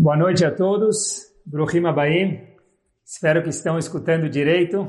[0.00, 1.26] Boa noite a todos.
[1.44, 2.46] Bruhim Abaim.
[3.04, 4.88] Espero que estão escutando direito,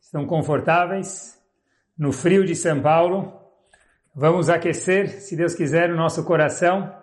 [0.00, 1.36] estão confortáveis.
[1.98, 3.32] No frio de São Paulo,
[4.14, 6.94] vamos aquecer, se Deus quiser, o nosso coração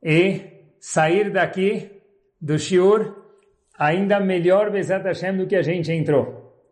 [0.00, 0.40] e
[0.78, 2.00] sair daqui
[2.40, 3.12] do Shiur
[3.76, 6.62] ainda melhor Bezat Hashem do que a gente entrou.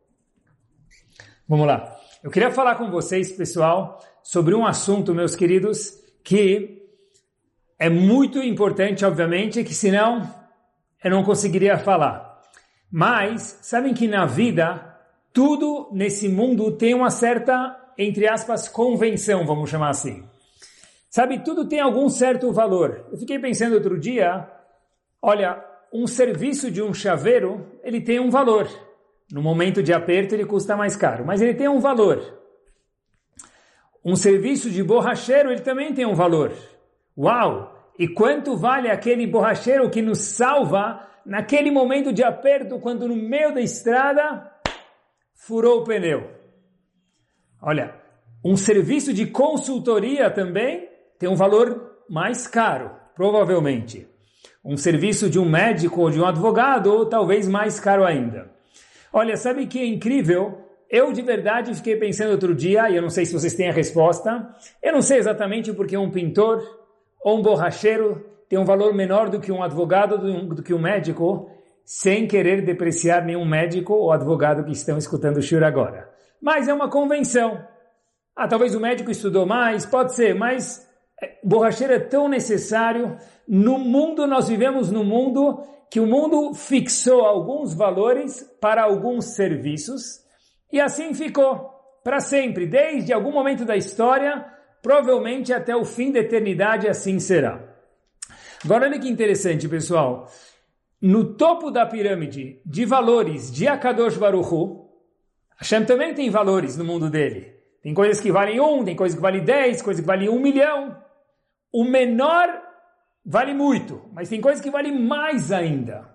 [1.48, 1.96] Vamos lá.
[2.22, 6.85] Eu queria falar com vocês, pessoal, sobre um assunto, meus queridos, que
[7.78, 10.22] é muito importante, obviamente, que senão
[11.02, 12.40] eu não conseguiria falar.
[12.90, 14.96] Mas, sabem que na vida,
[15.32, 20.24] tudo nesse mundo tem uma certa, entre aspas, convenção, vamos chamar assim.
[21.10, 23.06] Sabe, tudo tem algum certo valor.
[23.10, 24.50] Eu fiquei pensando outro dia,
[25.20, 28.68] olha, um serviço de um chaveiro, ele tem um valor.
[29.30, 32.38] No momento de aperto ele custa mais caro, mas ele tem um valor.
[34.04, 36.52] Um serviço de borracheiro, ele também tem um valor.
[37.18, 37.75] Uau!
[37.98, 43.54] E quanto vale aquele borracheiro que nos salva naquele momento de aperto, quando no meio
[43.54, 44.50] da estrada
[45.34, 46.30] furou o pneu?
[47.60, 47.94] Olha,
[48.44, 54.06] um serviço de consultoria também tem um valor mais caro, provavelmente.
[54.64, 58.50] Um serviço de um médico ou de um advogado, ou talvez mais caro ainda.
[59.12, 60.62] Olha, sabe que é incrível?
[60.90, 63.72] Eu de verdade fiquei pensando outro dia, e eu não sei se vocês têm a
[63.72, 64.54] resposta.
[64.82, 66.62] Eu não sei exatamente porque um pintor
[67.26, 70.16] ou um borracheiro tem um valor menor do que um advogado,
[70.54, 71.50] do que um médico,
[71.84, 76.08] sem querer depreciar nenhum médico ou advogado que estão escutando o Shur agora.
[76.40, 77.60] Mas é uma convenção.
[78.36, 80.88] Ah, talvez o médico estudou mais, pode ser, mas
[81.20, 83.16] é, borracheiro é tão necessário.
[83.48, 90.20] No mundo, nós vivemos num mundo que o mundo fixou alguns valores para alguns serviços
[90.72, 91.72] e assim ficou
[92.04, 94.46] para sempre, desde algum momento da história
[94.82, 97.62] provavelmente até o fim da eternidade assim será.
[98.64, 100.30] Agora olha que interessante, pessoal.
[101.00, 104.90] No topo da pirâmide de valores de Akadosh Baruch Hu,
[105.58, 107.54] Hashem também tem valores no mundo dele.
[107.82, 110.96] Tem coisas que valem um, tem coisas que valem dez, coisas que valem um milhão.
[111.72, 112.48] O menor
[113.24, 116.08] vale muito, mas tem coisas que valem mais ainda.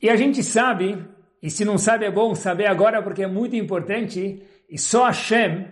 [0.00, 1.02] E a gente sabe,
[1.42, 5.68] e se não sabe é bom saber agora porque é muito importante, e só Hashem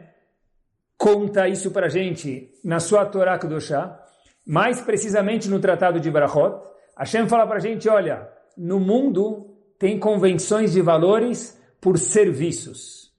[1.03, 4.01] conta isso para a gente na sua Torá Kedoshá,
[4.47, 6.63] mais precisamente no Tratado de Brachot.
[6.97, 13.11] Hashem fala para a gente, olha, no mundo tem convenções de valores por serviços.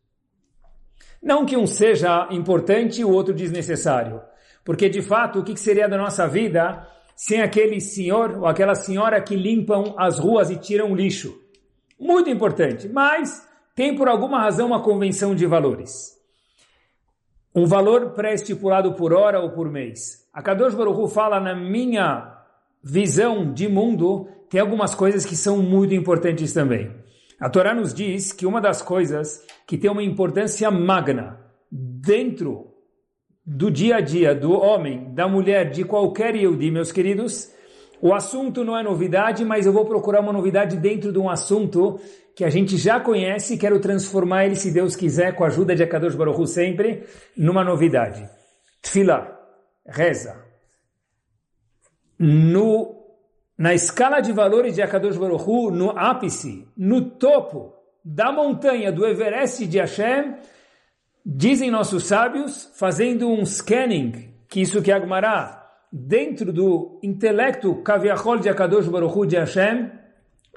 [1.21, 4.21] Não que um seja importante e o outro desnecessário.
[4.63, 9.19] Porque, de fato, o que seria da nossa vida sem aquele senhor ou aquela senhora
[9.19, 11.37] que limpam as ruas e tiram lixo?
[11.99, 13.45] Muito importante, mas
[13.75, 16.22] tem por alguma razão uma convenção de valores
[17.55, 20.27] um valor pré-estipulado por hora ou por mês.
[20.33, 22.37] A Kadosh Baruch fala na minha
[22.83, 26.91] visão de mundo, tem algumas coisas que são muito importantes também.
[27.39, 31.39] A Torá nos diz que uma das coisas que tem uma importância magna
[31.71, 32.73] dentro
[33.45, 37.51] do dia a dia do homem, da mulher, de qualquer Yehudi, meus queridos,
[38.03, 42.01] o assunto não é novidade, mas eu vou procurar uma novidade dentro de um assunto
[42.35, 45.73] que a gente já conhece e quero transformar ele, se Deus quiser, com a ajuda
[45.73, 47.05] de Akadosh Baruch sempre,
[47.37, 48.29] numa novidade.
[48.81, 49.39] Tfila,
[49.87, 50.35] reza.
[52.19, 52.93] No,
[53.57, 59.65] na escala de valores de Akadosh Baruch no ápice, no topo da montanha do Everest
[59.65, 60.35] de Hashem,
[61.25, 65.62] dizem nossos sábios, fazendo um scanning, que isso que é Agmará,
[65.95, 69.91] dentro do intelecto Kaviachol de Akadosh Baruch Hu de Hashem,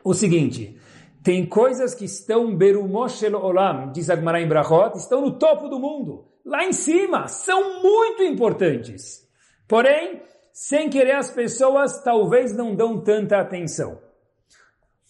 [0.02, 0.80] o seguinte,
[1.22, 6.24] tem coisas que estão Berumoshel Olam, diz Agmará em Brachot, estão no topo do mundo,
[6.42, 9.28] lá em cima, são muito importantes.
[9.68, 10.22] Porém,
[10.54, 13.98] sem querer as pessoas talvez não dão tanta atenção.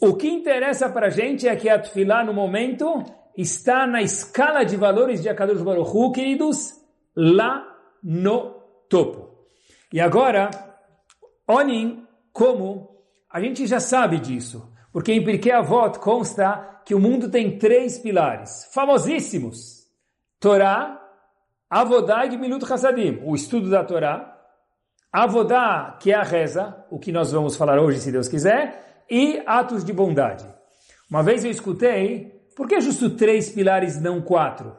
[0.01, 3.05] O que interessa para a gente é que a Tfilá no momento
[3.37, 6.73] está na escala de valores de Akadosh Baruch Hu, queridos,
[7.15, 7.65] lá
[8.03, 8.57] no
[8.89, 9.26] topo.
[9.97, 10.51] E agora,
[11.49, 13.01] olhem como
[13.33, 14.71] a gente já sabe disso.
[14.93, 19.87] Porque em Pirkei Avot consta que o mundo tem três pilares, famosíssimos.
[20.39, 21.03] Torá,
[21.71, 24.39] Avodá e Gemilut Hassadim, o estudo da Torá.
[25.11, 29.43] Avodá, que é a reza, o que nós vamos falar hoje, se Deus quiser, e
[29.47, 30.47] atos de bondade.
[31.09, 34.77] Uma vez eu escutei, por que justo três pilares, não quatro?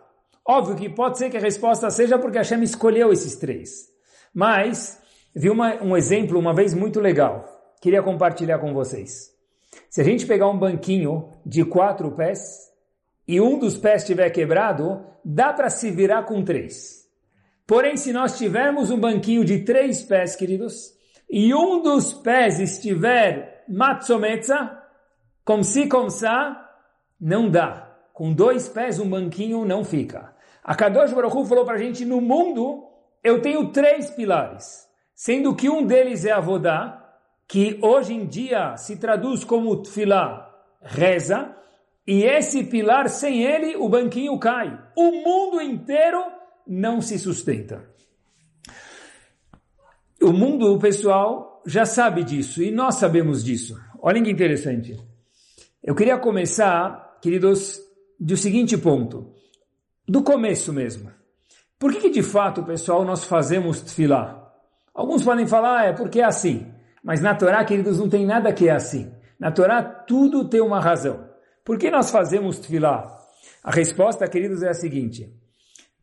[0.48, 3.88] Óbvio que pode ser que a resposta seja porque Hashem escolheu esses três.
[4.32, 5.02] Mas,
[5.38, 7.46] vi uma, um exemplo uma vez muito legal.
[7.80, 9.32] Queria compartilhar com vocês.
[9.88, 12.72] Se a gente pegar um banquinho de quatro pés
[13.28, 17.08] e um dos pés estiver quebrado, dá para se virar com três.
[17.68, 20.96] Porém, se nós tivermos um banquinho de três pés, queridos,
[21.30, 24.82] e um dos pés estiver matzometza,
[25.46, 26.68] como se sa,
[27.20, 27.96] não dá.
[28.12, 30.34] Com dois pés um banquinho não fica.
[30.64, 32.88] A Kadosh Baruch Hu falou para a gente, no mundo
[33.24, 34.87] eu tenho três pilares,
[35.18, 37.04] sendo que um deles é Avodá,
[37.48, 40.48] que hoje em dia se traduz como Tfilá,
[40.80, 41.56] reza,
[42.06, 44.80] e esse pilar, sem ele, o banquinho cai.
[44.96, 46.24] O mundo inteiro
[46.68, 47.84] não se sustenta.
[50.22, 53.76] O mundo, o pessoal, já sabe disso e nós sabemos disso.
[54.00, 54.96] Olhem que interessante.
[55.84, 57.82] Eu queria começar, queridos,
[58.20, 59.34] do seguinte ponto.
[60.08, 61.12] Do começo mesmo.
[61.80, 64.47] Por que, que de fato, pessoal, nós fazemos tefilá?
[64.98, 66.74] Alguns podem falar, ah, é porque é assim.
[67.04, 69.14] Mas na Torá, queridos, não tem nada que é assim.
[69.40, 71.24] Na Torá, tudo tem uma razão.
[71.64, 73.06] Por que nós fazemos tefilá?
[73.64, 75.32] A resposta, queridos, é a seguinte.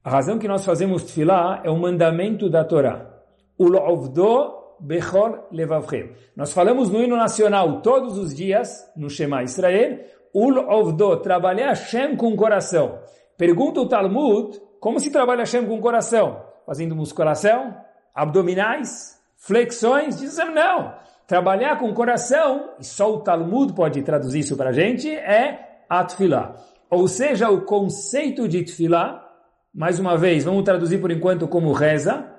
[0.05, 3.11] A razão que nós fazemos tefilá é o mandamento da Torá.
[3.59, 6.13] Ulovdo bechor levavchem.
[6.37, 9.99] Nós falamos no hino nacional todos os dias, no Shema Israel,
[10.33, 13.01] Ulovdo, trabalhar Hashem com o coração.
[13.37, 16.45] Pergunta o Talmud, como se trabalha Hashem com o coração?
[16.65, 17.75] Fazendo musculação,
[18.15, 20.17] abdominais, flexões?
[20.17, 20.95] Dizem não.
[21.27, 25.83] Trabalhar com o coração, e só o Talmud pode traduzir isso para a gente, é
[25.89, 26.55] atfilá.
[26.91, 29.27] Ou seja, o conceito de tfilá,
[29.75, 32.31] mais uma vez, vamos traduzir por enquanto como reza.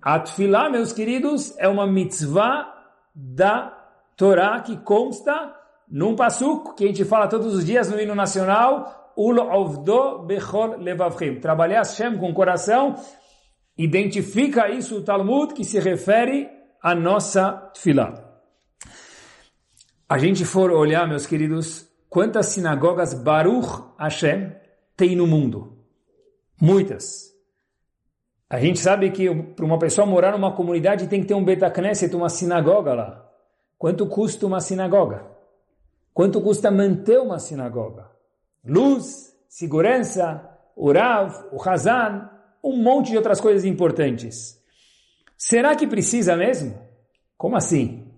[0.00, 2.72] Atfilá, meus queridos, é uma mitzvah
[3.14, 3.76] da
[4.16, 5.54] Torá que consta
[5.88, 10.76] num pasuk que a gente fala todos os dias no hino nacional, Ul ovdo bechol
[10.78, 11.38] levavchim.
[11.40, 12.96] Trabalhar Hashem com o coração,
[13.76, 16.48] identifica isso o Talmud que se refere
[16.82, 18.24] à nossa tefilá
[20.08, 24.52] a gente for olhar, meus queridos, quantas sinagogas Baruch Hashem
[24.96, 25.78] tem no mundo?
[26.60, 27.32] Muitas.
[28.48, 32.14] A gente sabe que para uma pessoa morar numa comunidade tem que ter um Betacneset,
[32.14, 33.28] uma sinagoga lá.
[33.78, 35.26] Quanto custa uma sinagoga?
[36.12, 38.08] Quanto custa manter uma sinagoga?
[38.64, 42.30] Luz, segurança, o Rav, o Hazan,
[42.64, 44.60] um monte de outras coisas importantes.
[45.36, 46.78] Será que precisa mesmo?
[47.36, 48.10] Como assim?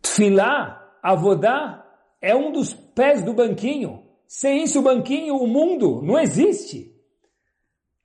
[0.00, 1.84] Tfilá, avodá,
[2.20, 4.02] é um dos pés do banquinho.
[4.26, 6.92] Sem isso, o banquinho, o mundo, não existe.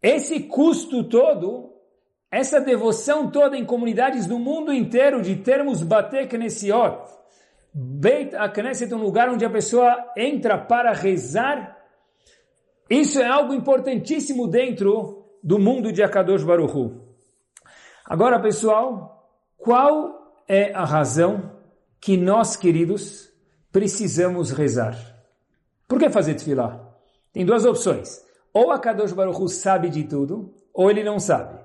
[0.02, 1.74] Esse custo todo,
[2.30, 7.20] essa devoção toda em comunidades do mundo inteiro de termos Bate Knessiot,
[7.74, 11.78] Beit HaKnesset, um lugar onde a pessoa entra para rezar,
[12.90, 17.02] isso é algo importantíssimo dentro do mundo de Akadosh Baruchu.
[18.06, 21.52] Agora, pessoal, qual é a razão
[22.00, 23.30] que nós, queridos,
[23.72, 24.98] precisamos rezar.
[25.88, 26.88] Por que fazer tefilá?
[27.32, 28.24] Tem duas opções.
[28.54, 31.60] Ou a Kadosh Baruch Hu sabe de tudo, ou ele não sabe.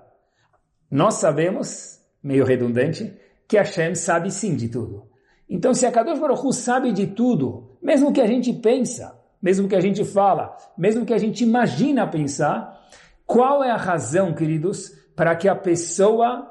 [0.91, 3.17] Nós sabemos, meio redundante,
[3.49, 5.09] que Hashem sabe sim de tudo.
[5.49, 9.69] Então, se a Kadosh Baruch Hu sabe de tudo, mesmo que a gente pensa, mesmo
[9.69, 12.74] que a gente fala, mesmo que a gente imagina pensar,
[13.27, 16.51] qual é a razão, queridos, para que a pessoa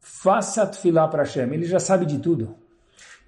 [0.00, 1.52] faça tefilá para Hashem?
[1.52, 2.56] Ele já sabe de tudo.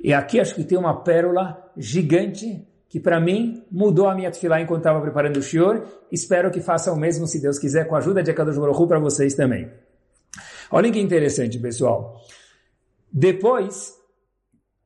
[0.00, 4.61] E aqui acho que tem uma pérola gigante que para mim mudou a minha tefilá
[4.61, 5.85] enquanto estava preparando o shiur.
[6.12, 9.00] Espero que faça o mesmo, se Deus quiser, com a ajuda de Akadosh Baruch para
[9.00, 9.69] vocês também.
[10.70, 12.20] Olhem que interessante, pessoal.
[13.12, 13.94] Depois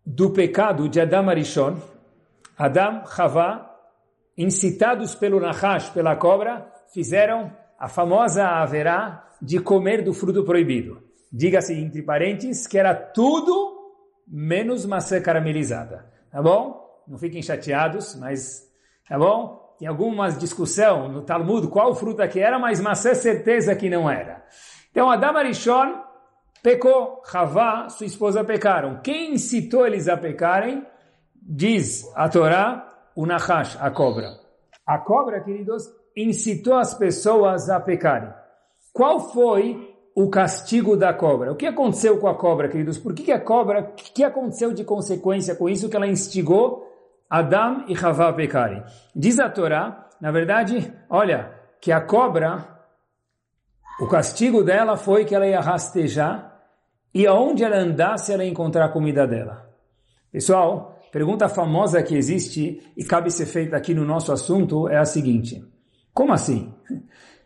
[0.07, 1.77] do pecado de Adam Arishon,
[2.57, 3.77] Adam, Havá,
[4.37, 11.01] incitados pelo Nahash, pela cobra, fizeram a famosa haverá de comer do fruto proibido.
[11.33, 13.95] Diga-se entre parênteses que era tudo
[14.27, 16.11] menos maçã caramelizada.
[16.31, 17.03] Tá bom?
[17.07, 18.69] Não fiquem chateados, mas
[19.09, 19.77] tá bom?
[19.79, 24.45] Tem alguma discussão no Talmud qual fruta que era, mas maçã certeza que não era.
[24.91, 26.03] Então Adam Arishon
[26.63, 29.01] pecou, Havá, sua esposa pecaram.
[29.03, 30.85] Quem incitou eles a pecarem?
[31.41, 34.33] Diz a Torá, o Nahash, a cobra.
[34.85, 35.85] A cobra, queridos,
[36.23, 38.33] incitou as pessoas a pecarem.
[38.93, 41.53] Qual foi o castigo da cobra.
[41.53, 42.99] O que aconteceu com a cobra, queridos?
[42.99, 46.85] Por que, que a cobra, o que aconteceu de consequência com isso que ela instigou
[47.31, 48.83] Adam e Havá a pecarem?
[49.15, 52.67] Diz a Torá, na verdade, olha, que a cobra,
[54.01, 56.53] o castigo dela foi que ela ia rastejar
[57.15, 59.71] e aonde ela andasse ela ia encontrar a comida dela.
[60.33, 65.05] Pessoal, pergunta famosa que existe e cabe ser feita aqui no nosso assunto é a
[65.05, 65.65] seguinte:
[66.19, 66.75] como assim?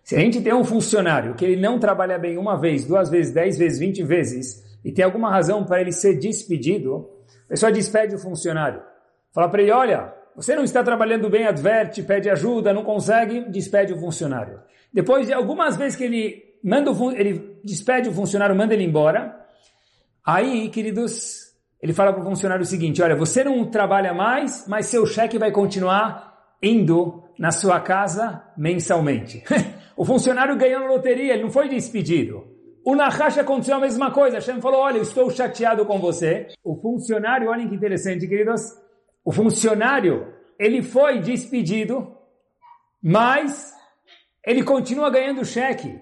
[0.03, 3.31] Se a gente tem um funcionário que ele não trabalha bem uma vez, duas vezes,
[3.31, 7.07] dez vezes, vinte vezes, e tem alguma razão para ele ser despedido,
[7.45, 8.81] a pessoa despede o funcionário.
[9.31, 13.93] Fala para ele, olha, você não está trabalhando bem, adverte, pede ajuda, não consegue, despede
[13.93, 14.59] o funcionário.
[14.91, 19.39] Depois de algumas vezes que ele manda o, ele despede o funcionário, manda ele embora,
[20.25, 24.87] Aí, queridos, ele fala para o funcionário o seguinte, olha, você não trabalha mais, mas
[24.87, 26.32] seu cheque vai continuar
[26.63, 29.43] indo na sua casa mensalmente.
[29.97, 32.53] o funcionário ganhou na loteria, ele não foi despedido.
[32.85, 34.37] O Nahash aconteceu a mesma coisa.
[34.37, 36.49] Hashem falou, olha, estou chateado com você.
[36.65, 38.63] O funcionário, olhem que interessante, queridos.
[39.25, 42.17] O funcionário, ele foi despedido,
[43.03, 43.73] mas
[44.45, 46.01] ele continua ganhando cheque.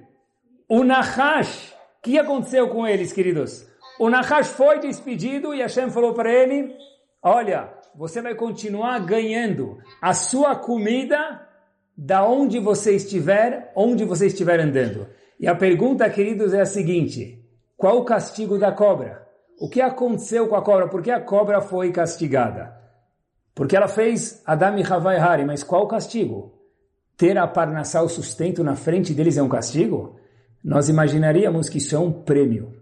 [0.68, 3.66] O Nahash, o que aconteceu com eles, queridos?
[3.98, 6.74] O Nahash foi despedido e Hashem falou para ele,
[7.22, 11.46] olha, você vai continuar ganhando a sua comida
[11.94, 15.06] da onde você estiver, onde você estiver andando.
[15.38, 17.44] E a pergunta, queridos, é a seguinte:
[17.76, 19.28] qual o castigo da cobra?
[19.60, 20.88] O que aconteceu com a cobra?
[20.88, 22.74] Por que a cobra foi castigada?
[23.54, 26.58] Porque ela fez Adam e Havai Hari, mas qual o castigo?
[27.18, 30.16] Ter a Parnassá, o sustento na frente deles é um castigo?
[30.64, 32.72] Nós imaginaríamos que isso é um prêmio.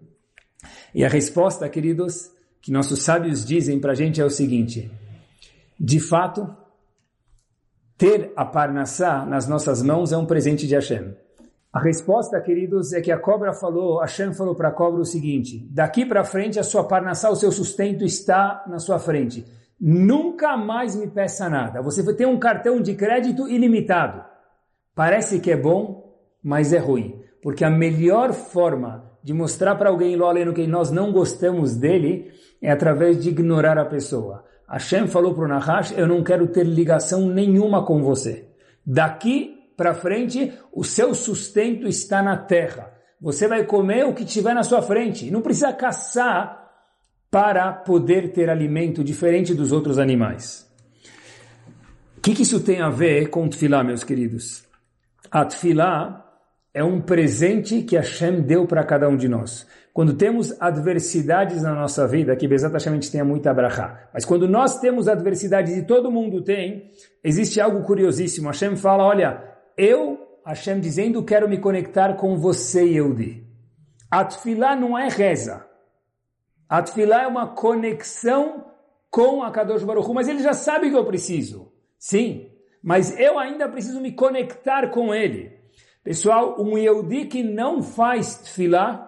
[0.94, 2.30] E a resposta, queridos,
[2.62, 4.88] que nossos sábios dizem para a gente é o seguinte:
[5.78, 6.48] de fato,
[7.96, 11.14] ter a Parnassá nas nossas mãos é um presente de Hashem.
[11.72, 15.68] A resposta, queridos, é que a cobra falou, Hashem falou para a cobra o seguinte:
[15.70, 19.44] daqui para frente a sua parnassá, o seu sustento está na sua frente.
[19.80, 21.82] Nunca mais me peça nada.
[21.82, 24.24] Você vai ter um cartão de crédito ilimitado.
[24.94, 27.22] Parece que é bom, mas é ruim.
[27.42, 32.72] Porque a melhor forma de mostrar para alguém Loleno que nós não gostamos dele é
[32.72, 34.44] através de ignorar a pessoa.
[34.68, 38.48] Hashem falou para o Nahash, eu não quero ter ligação nenhuma com você.
[38.84, 42.92] Daqui para frente, o seu sustento está na terra.
[43.20, 45.30] Você vai comer o que tiver na sua frente.
[45.30, 46.68] Não precisa caçar
[47.30, 50.68] para poder ter alimento diferente dos outros animais.
[52.16, 54.64] O que, que isso tem a ver com Tfilá, meus queridos?
[55.30, 56.28] A Tfilá
[56.74, 59.66] é um presente que Hashem deu para cada um de nós.
[59.92, 64.46] Quando temos adversidades na nossa vida, que Hashem a gente tenha muita brachá, mas quando
[64.46, 66.90] nós temos adversidades e todo mundo tem,
[67.24, 68.48] existe algo curiosíssimo.
[68.48, 69.42] Hashem fala, olha,
[69.76, 73.46] eu, Hashem dizendo, quero me conectar com você, Yehudi.
[74.10, 75.66] Atfilá não é reza.
[76.68, 78.66] Atfilá é uma conexão
[79.10, 81.72] com a Kadosh Baruch Hu, mas ele já sabe que eu preciso.
[81.98, 82.50] Sim,
[82.82, 85.52] mas eu ainda preciso me conectar com ele.
[86.04, 89.07] Pessoal, um Yehudi que não faz Tfilá,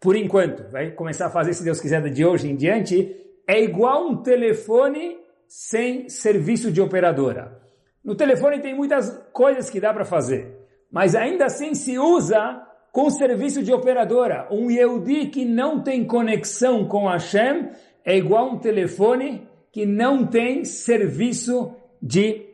[0.00, 3.14] por enquanto, vai começar a fazer, se Deus quiser, de hoje em diante,
[3.46, 7.60] é igual um telefone sem serviço de operadora.
[8.02, 10.56] No telefone tem muitas coisas que dá para fazer,
[10.90, 14.48] mas ainda assim se usa com serviço de operadora.
[14.50, 17.68] Um Yehudi que não tem conexão com Hashem
[18.04, 22.46] é igual um telefone que não tem serviço de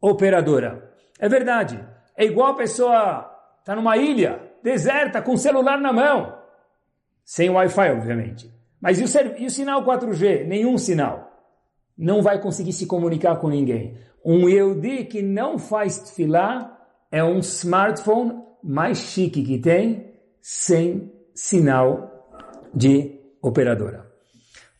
[0.00, 0.90] operadora.
[1.18, 1.78] É verdade.
[2.16, 3.30] É igual a pessoa
[3.60, 6.37] está numa ilha deserta com o celular na mão,
[7.28, 8.50] sem Wi-Fi, obviamente.
[8.80, 10.46] Mas e o, e o sinal 4G?
[10.46, 11.30] Nenhum sinal.
[11.96, 13.98] Não vai conseguir se comunicar com ninguém.
[14.24, 16.74] Um Yehudi que não faz tefilá
[17.12, 18.32] é um smartphone
[18.64, 22.32] mais chique que tem, sem sinal
[22.74, 24.06] de operadora.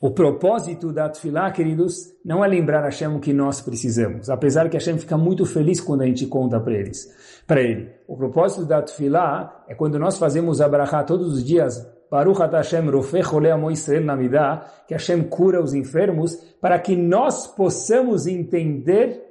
[0.00, 4.71] O propósito da tefilá, queridos, não é lembrar a Hashem o que nós precisamos, apesar
[4.71, 7.14] que a Hashem fica muito feliz quando a gente conta para eles,
[7.47, 7.90] para ele.
[8.07, 13.23] O propósito da tefilá é quando nós fazemos a todos os dias, Baruch Hashem Rofeh
[13.23, 19.25] Cholei Amo Israel Namidah, que Hashem cura os enfermos, para que nós possamos entender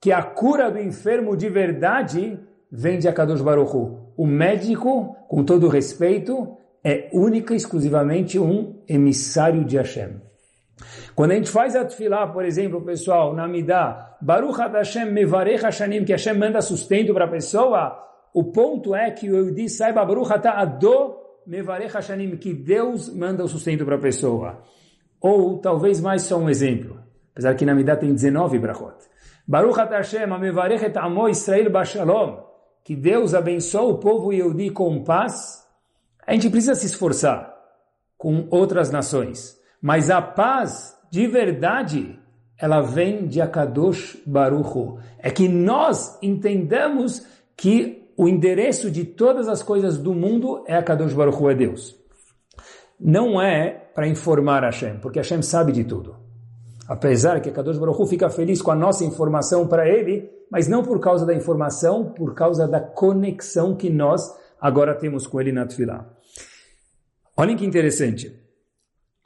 [0.00, 2.38] que a cura do enfermo de verdade
[2.70, 4.12] vem de Akadosh Baruch Hu.
[4.16, 10.20] O médico, com todo respeito, é única e exclusivamente um emissário de Hashem.
[11.14, 16.04] Quando a gente faz a tefilá, por exemplo, pessoal, na Midah, Baruch Hashem Mevarech Hashanim,
[16.04, 17.98] que Hashem manda sustento para a pessoa,
[18.32, 23.48] o ponto é que o Yehudi saiba Baruch Ado Mevarech Hashanim, que Deus manda o
[23.48, 24.62] sustento para a pessoa.
[25.20, 27.00] Ou talvez mais só um exemplo,
[27.32, 28.96] apesar que na Midah tem 19 brachot.
[29.46, 32.42] Baruch Hashem, Amevarechet Amo Israel Bashalom,
[32.82, 35.64] que Deus abençoe o povo Yehudi com paz,
[36.26, 37.54] a gente precisa se esforçar
[38.16, 39.58] com outras nações.
[39.80, 42.18] Mas a paz, de verdade,
[42.58, 49.62] ela vem de Akadosh Baruch É que nós entendamos que o endereço de todas as
[49.62, 51.96] coisas do mundo é Akadosh Baruch é Deus.
[52.98, 56.16] Não é para informar Hashem, porque Hashem sabe de tudo.
[56.88, 60.68] Apesar que a Kadosh Baruch Hu fica feliz com a nossa informação para ele, mas
[60.68, 64.30] não por causa da informação, por causa da conexão que nós
[64.60, 66.06] agora temos com ele na Tfilah.
[67.36, 68.32] Olhem que interessante.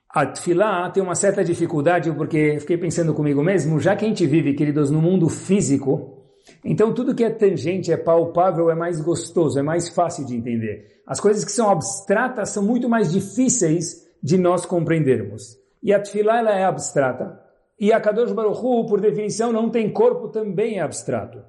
[0.09, 4.27] A Tfilah tem uma certa dificuldade, porque fiquei pensando comigo mesmo, já que a gente
[4.27, 6.18] vive, queridos, no mundo físico,
[6.65, 11.03] Então tudo que é tangente, é palpável, é mais gostoso, é mais fácil de entender.
[11.07, 15.59] As coisas que são abstratas são muito mais difíceis de nós compreendermos.
[15.83, 17.41] E a Tfilá ela é abstrata.
[17.79, 21.43] E a Kadosh Baruch Hu, por definição, não tem corpo, também é abstrato.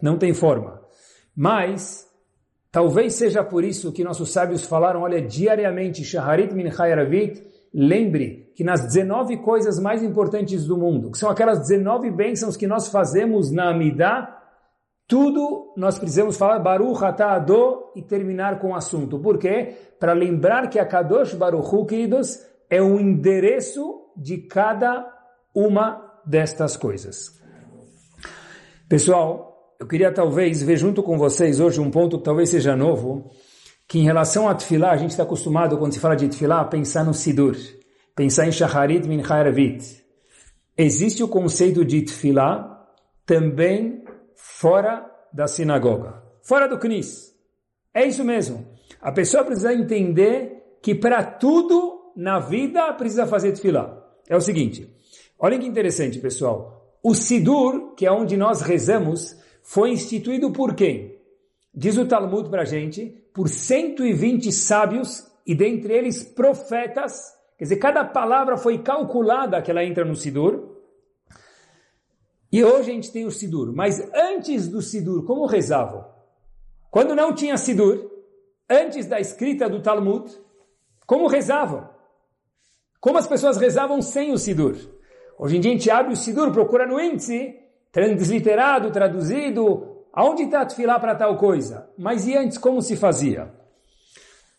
[0.00, 0.82] Não tem forma.
[1.34, 2.06] Mas,
[2.70, 8.62] talvez seja por isso que nossos sábios falaram, olha, diariamente, Shaharit Min Chayaravit, lembre que
[8.62, 13.50] nas 19 coisas mais importantes do mundo, que são aquelas 19 bênçãos que nós fazemos
[13.50, 14.38] na Amidah,
[15.06, 17.44] tudo nós precisamos falar Baruch Atah
[17.94, 19.18] e terminar com o assunto.
[19.18, 19.74] Por quê?
[19.98, 22.38] Para lembrar que a Kadosh Baruch Hu, queridos,
[22.70, 25.06] é o endereço de cada
[25.54, 27.40] uma destas coisas.
[28.88, 33.30] Pessoal, eu queria talvez ver junto com vocês hoje um ponto que talvez seja novo,
[33.88, 36.64] que em relação a Tfilá, a gente está acostumado, quando se fala de Tfilá, a
[36.64, 37.56] pensar no Sidur,
[38.14, 40.02] pensar em Shacharit Min Chayravit.
[40.76, 42.88] Existe o conceito de Tfilá
[43.26, 47.34] também fora da sinagoga, fora do Knis.
[47.94, 48.66] É isso mesmo.
[49.00, 53.98] A pessoa precisa entender que para tudo na vida precisa fazer Tfilá.
[54.28, 54.92] É o seguinte,
[55.42, 56.96] Olhem que interessante, pessoal.
[57.02, 61.18] O Sidur, que é onde nós rezamos, foi instituído por quem?
[61.74, 67.32] Diz o Talmud para a gente, por 120 sábios e dentre eles profetas.
[67.56, 70.72] Quer dizer, cada palavra foi calculada que ela entra no Sidur.
[72.50, 73.72] E hoje a gente tem o Sidur.
[73.74, 76.04] Mas antes do Sidur, como rezavam?
[76.90, 78.10] Quando não tinha Sidur,
[78.68, 80.30] antes da escrita do Talmud,
[81.06, 81.88] como rezavam?
[83.00, 84.76] Como as pessoas rezavam sem o Sidur?
[85.38, 87.58] Hoje em dia a gente abre o Sidur, procura no índice,
[87.90, 91.88] transliterado, traduzido, aonde está a para tal coisa?
[91.98, 93.50] Mas e antes, como se fazia?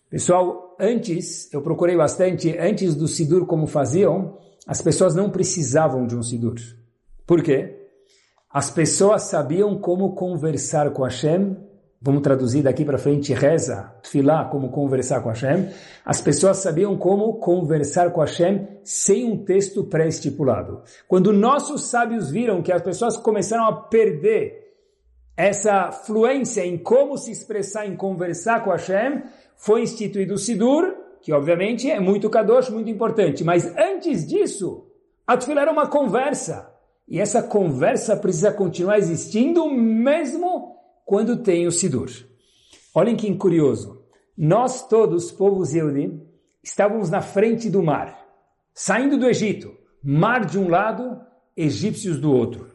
[0.09, 6.15] Pessoal, antes, eu procurei bastante, antes do Sidur como faziam, as pessoas não precisavam de
[6.15, 6.55] um Sidur.
[7.25, 7.79] Por quê?
[8.49, 11.57] As pessoas sabiam como conversar com Hashem
[12.03, 15.69] vamos traduzir daqui para frente, reza, tefilá, como conversar com Hashem,
[16.03, 20.81] as pessoas sabiam como conversar com Hashem sem um texto pré-estipulado.
[21.07, 24.62] Quando nossos sábios viram que as pessoas começaram a perder
[25.35, 29.23] essa fluência em como se expressar, em conversar com Hashem,
[29.55, 33.43] foi instituído o Sidur, que obviamente é muito kadosh, muito importante.
[33.43, 34.87] Mas antes disso,
[35.25, 36.71] a era uma conversa.
[37.07, 42.09] E essa conversa precisa continuar existindo mesmo quando tem o Sidur.
[42.93, 44.03] Olhem que curioso.
[44.37, 46.21] Nós todos, povos Yehudim,
[46.63, 48.17] estávamos na frente do mar,
[48.73, 49.71] saindo do Egito.
[50.03, 51.21] Mar de um lado,
[51.55, 52.71] egípcios do outro.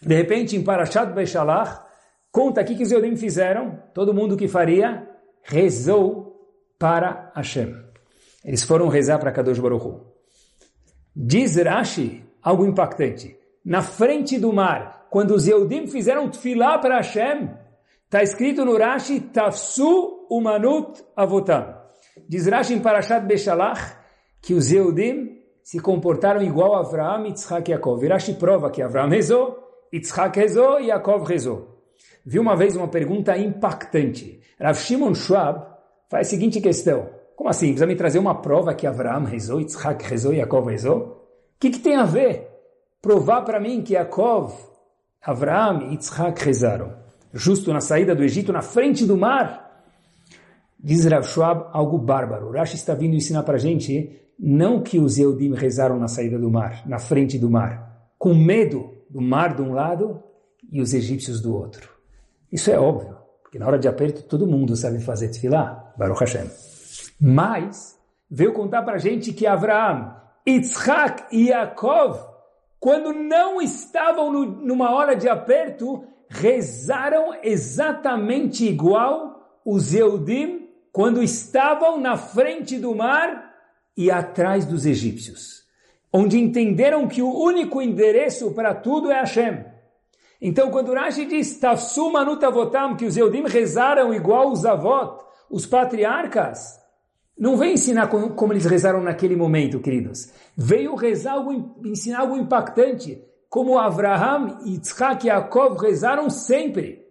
[0.00, 1.87] De repente, em Parashat Beishalach,
[2.30, 5.08] conta aqui que os Yehudim fizeram, todo mundo que faria,
[5.42, 6.46] rezou
[6.78, 7.74] para Hashem.
[8.44, 10.00] Eles foram rezar para Kadosh Baruch Hu.
[11.14, 13.36] Diz Rashi algo impactante.
[13.64, 17.50] Na frente do mar, quando os Yehudim fizeram tefilá para Hashem,
[18.08, 21.74] Está escrito no Rashi, Tafsu umanut avotam.
[22.26, 23.98] Diz Rashi em Parashat Beshalach
[24.40, 28.02] que os Eudim se comportaram igual a Avraham, Yitzhak e Yaakov.
[28.02, 29.58] E Rashi prova que Avraham rezou,
[29.92, 31.77] Yitzhak rezou e Yaakov rezou.
[32.24, 34.40] Vi uma vez uma pergunta impactante.
[34.60, 35.66] Rav Shimon Schwab
[36.08, 37.10] faz a seguinte questão.
[37.36, 37.68] Como assim?
[37.68, 40.98] Precisa me trazer uma prova que Avraham rezou, Yitzhak rezou Yaakov rezou?
[41.56, 42.48] O que, que tem a ver?
[43.00, 44.52] Provar para mim que Yaakov,
[45.22, 46.98] Avraham e Yitzhak rezaram
[47.32, 49.66] justo na saída do Egito, na frente do mar.
[50.78, 52.50] Diz Rav Schwab algo bárbaro.
[52.50, 56.50] Rashi está vindo ensinar para a gente não que os Eudim rezaram na saída do
[56.50, 60.22] mar, na frente do mar, com medo do mar de um lado
[60.70, 61.90] e os egípcios do outro.
[62.50, 66.50] Isso é óbvio, porque na hora de aperto todo mundo sabe fazer tefilá, Baruch Hashem.
[67.20, 67.98] Mas
[68.30, 70.14] veio contar para a gente que Abraão,
[70.46, 72.18] Yitzhak e Yaakov,
[72.80, 82.00] quando não estavam no, numa hora de aperto, rezaram exatamente igual os Eudim quando estavam
[82.00, 83.54] na frente do mar
[83.96, 85.64] e atrás dos egípcios,
[86.12, 89.64] onde entenderam que o único endereço para tudo é Hashem.
[90.40, 95.18] Então, quando Rashi diz Tafsu Manutavotam, que os Eudim rezaram igual os avós,
[95.50, 96.78] os patriarcas,
[97.36, 100.32] não vem ensinar como, como, eles rezaram naquele momento, queridos.
[100.56, 107.06] Veio rezar algo, ensinar algo impactante como Abraham, Yitzhak e Yaakov rezaram sempre,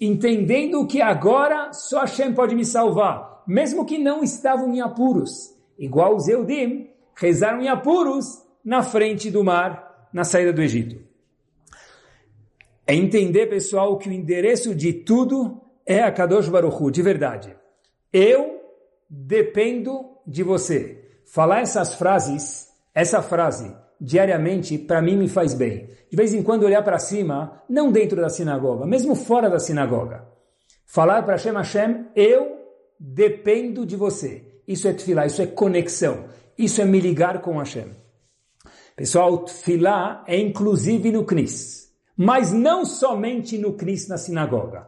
[0.00, 5.52] entendendo que agora só Hashem pode me salvar, mesmo que não estavam em apuros.
[5.78, 11.11] Igual os Eudim, rezaram em apuros na frente do mar, na saída do Egito.
[12.86, 17.56] É entender, pessoal, que o endereço de tudo é a Kadosh Baruch Hu, de verdade.
[18.12, 18.60] Eu
[19.08, 20.98] dependo de você.
[21.26, 25.88] Falar essas frases, essa frase, diariamente, para mim me faz bem.
[26.10, 30.26] De vez em quando olhar para cima, não dentro da sinagoga, mesmo fora da sinagoga.
[30.84, 32.58] Falar para Hashem, Hashem, eu
[32.98, 34.60] dependo de você.
[34.68, 36.24] Isso é tefilá, isso é conexão.
[36.58, 37.96] Isso é me ligar com Hashem.
[38.94, 41.81] Pessoal, tefilá é inclusive no Knis.
[42.24, 44.86] Mas não somente no Knis na sinagoga.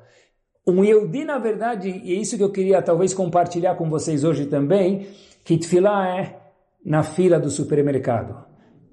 [0.65, 4.47] Um Yehudi, na verdade, e é isso que eu queria talvez compartilhar com vocês hoje
[4.47, 5.09] também,
[5.43, 6.39] que tefilá é
[6.87, 8.45] na fila do supermercado.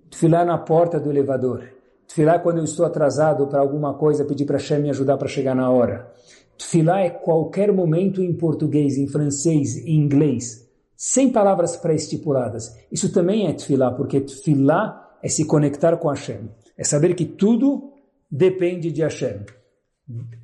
[0.09, 1.65] Tefilá na porta do elevador.
[2.07, 5.53] Tefilá quando eu estou atrasado para alguma coisa, pedir para Hashem me ajudar para chegar
[5.53, 6.11] na hora.
[6.57, 12.75] Tefilá é qualquer momento em português, em francês, em inglês, sem palavras pré-estipuladas.
[12.91, 16.49] Isso também é tefilá, porque tefilá é se conectar com Hashem.
[16.75, 17.90] É saber que tudo
[18.31, 19.45] depende de Hashem.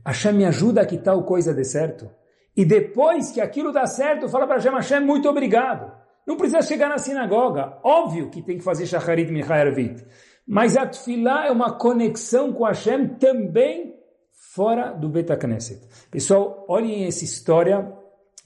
[0.05, 2.09] Hashem me ajuda a que tal coisa dê certo.
[2.55, 5.91] E depois que aquilo dá certo, fala para Hashem, Hashem, muito obrigado.
[6.25, 7.79] Não precisa chegar na sinagoga.
[7.83, 10.05] Óbvio que tem que fazer Shacharit Michaeravit.
[10.45, 13.95] Mas a Tfilá é uma conexão com Hashem também
[14.31, 15.87] fora do Beta Knesset.
[16.09, 17.93] Pessoal, olhem essa história.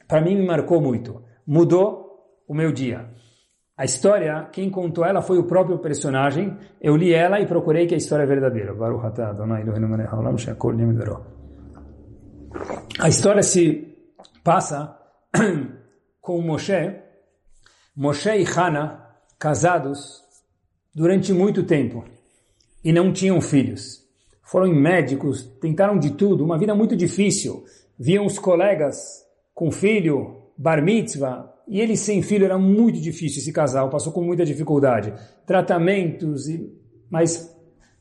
[0.07, 1.23] Para mim me marcou muito.
[1.47, 3.09] Mudou o meu dia.
[3.81, 6.55] A história, quem contou ela foi o próprio personagem.
[6.79, 8.75] Eu li ela e procurei que a história é verdadeira.
[12.99, 13.97] A história se
[14.43, 14.95] passa
[16.21, 16.95] com Moshe,
[17.95, 19.03] Moshe e Hana,
[19.39, 20.21] casados
[20.93, 22.05] durante muito tempo
[22.83, 24.07] e não tinham filhos.
[24.43, 27.65] Foram médicos, tentaram de tudo, uma vida muito difícil.
[27.97, 33.53] Viam os colegas com filho, bar mitzvah, e ele sem filho era muito difícil esse
[33.53, 35.13] casal, passou com muita dificuldade.
[35.45, 36.69] Tratamentos, e...
[37.09, 37.49] mas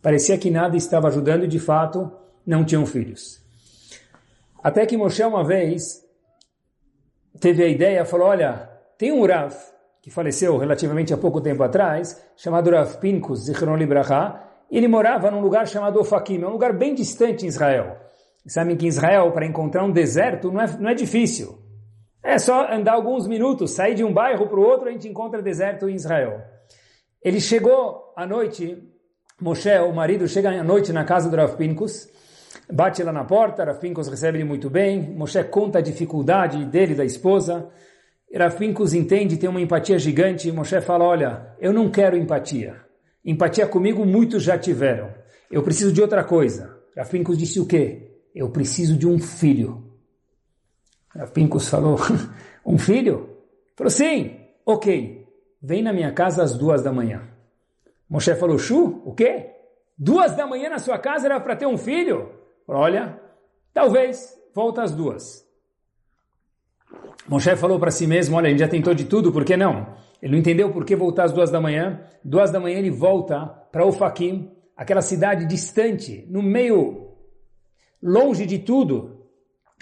[0.03, 2.11] parecia que nada estava ajudando e de fato
[2.45, 3.41] não tinham filhos.
[4.61, 6.05] Até que Moshe uma vez
[7.39, 9.55] teve a ideia, falou, olha, tem um Rav
[10.03, 15.41] que faleceu relativamente há pouco tempo atrás, chamado Rav Pinkus Zichron Libraha, ele morava num
[15.41, 17.97] lugar chamado Ofakim, é um lugar bem distante em Israel.
[18.49, 21.70] Sabem que em Israel, para encontrar um deserto, não é, não é difícil.
[22.23, 25.41] É só andar alguns minutos, sair de um bairro para o outro, a gente encontra
[25.41, 26.43] deserto em Israel.
[27.23, 28.83] Ele chegou à noite,
[29.41, 31.57] Moshe, o marido, chega à noite na casa do Rav
[32.73, 33.81] bate lá na porta, Rav
[34.11, 37.71] recebe ele muito bem, Moshe conta a dificuldade dele, da esposa,
[38.33, 42.77] Rafinkus entende, tem uma empatia gigante, Moshe fala, olha, eu não quero empatia.
[43.25, 45.13] Empatia comigo muitos já tiveram.
[45.51, 46.79] Eu preciso de outra coisa.
[46.97, 48.21] Rafinkus disse o quê?
[48.33, 49.90] Eu preciso de um filho.
[51.15, 51.99] Rafinkus falou,
[52.65, 53.37] um filho?
[53.77, 55.27] Falou, sim, ok.
[55.63, 57.29] Vem na minha casa às duas da manhã.
[58.09, 59.51] Moshe falou, Shu, o quê?
[59.97, 62.31] Duas da manhã na sua casa era para ter um filho?
[62.67, 63.21] Falou, olha,
[63.75, 65.47] talvez, volta às duas.
[67.29, 69.95] Moshe falou para si mesmo, olha, ele já tentou de tudo, por que não?
[70.23, 72.01] Ele não entendeu por que voltar às duas da manhã.
[72.25, 77.13] Duas da manhã ele volta para Ofakim, aquela cidade distante, no meio,
[78.03, 79.20] longe de tudo,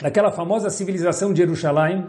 [0.01, 2.09] daquela famosa civilização de Jerusalém.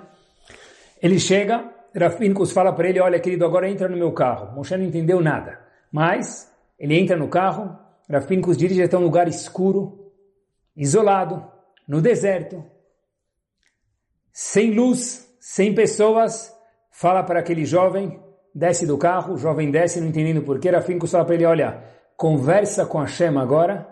[1.01, 4.55] Ele chega, Rafinkus fala para ele, olha querido, agora entra no meu carro.
[4.55, 5.59] Moshe não entendeu nada,
[5.91, 7.77] mas ele entra no carro,
[8.09, 10.11] Rafinkus dirige até um lugar escuro,
[10.75, 11.45] isolado,
[11.87, 12.63] no deserto,
[14.31, 16.53] sem luz, sem pessoas,
[16.91, 18.19] fala para aquele jovem,
[18.53, 21.83] desce do carro, o jovem desce, não entendendo porquê, Rafinko fala para ele, olha,
[22.15, 23.87] conversa com Hashem agora,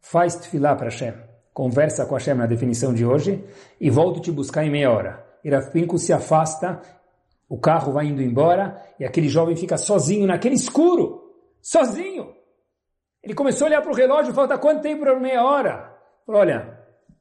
[0.00, 1.29] faz tefilá para Hashem.
[1.52, 3.44] Conversa com Hashem na definição de hoje
[3.80, 5.26] e volto te buscar em meia hora.
[5.44, 6.80] Rafinko se afasta,
[7.48, 11.22] o carro vai indo embora e aquele jovem fica sozinho naquele escuro,
[11.60, 12.34] sozinho.
[13.22, 15.92] Ele começou a olhar para o relógio, falta quanto tempo para meia hora?
[16.24, 16.78] Falou, olha,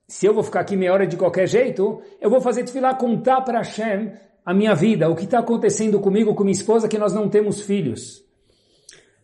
[0.08, 3.42] se eu vou ficar aqui meia hora de qualquer jeito, eu vou fazer tefilá contar
[3.42, 4.14] para Hashem
[4.46, 7.62] a minha vida, o que está acontecendo comigo, com minha esposa, que nós não temos
[7.62, 8.24] filhos.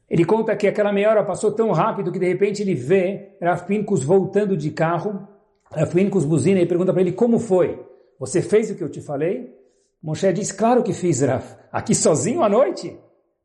[0.09, 3.65] Ele conta que aquela meia hora passou tão rápido que de repente ele vê Rav
[3.65, 5.27] Pincus voltando de carro,
[5.71, 7.83] Rav Pincus buzina e pergunta para ele, como foi?
[8.19, 9.53] Você fez o que eu te falei?
[10.01, 11.43] Moshe diz, claro que fiz, Rav.
[11.71, 12.97] Aqui sozinho à noite?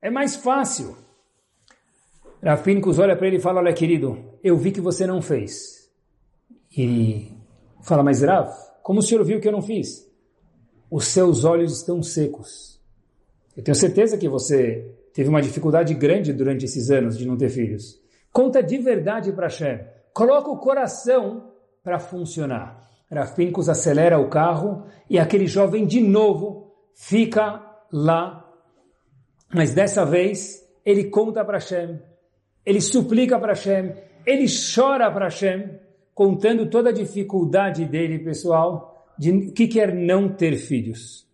[0.03, 0.97] É mais fácil.
[2.43, 5.91] Rav Pincus olha para ele e fala, olha querido, eu vi que você não fez.
[6.77, 7.33] E
[7.83, 8.51] fala, mas Rav,
[8.83, 10.07] como o senhor viu que eu não fiz?
[10.91, 12.81] Os seus olhos estão secos.
[13.57, 17.49] Eu tenho certeza que você teve uma dificuldade grande durante esses anos de não ter
[17.49, 18.01] filhos.
[18.33, 19.81] Conta de verdade para Hashem.
[20.13, 21.51] Coloca o coração
[21.83, 22.81] para funcionar.
[23.11, 27.61] Rav Pincus acelera o carro e aquele jovem de novo fica
[27.93, 28.49] lá.
[29.53, 32.01] Mas dessa vez ele conta para Hashem,
[32.65, 33.95] ele suplica para Hashem,
[34.25, 35.79] ele chora para Hashem
[36.15, 41.27] contando toda a dificuldade dele, pessoal, de que quer não ter filhos.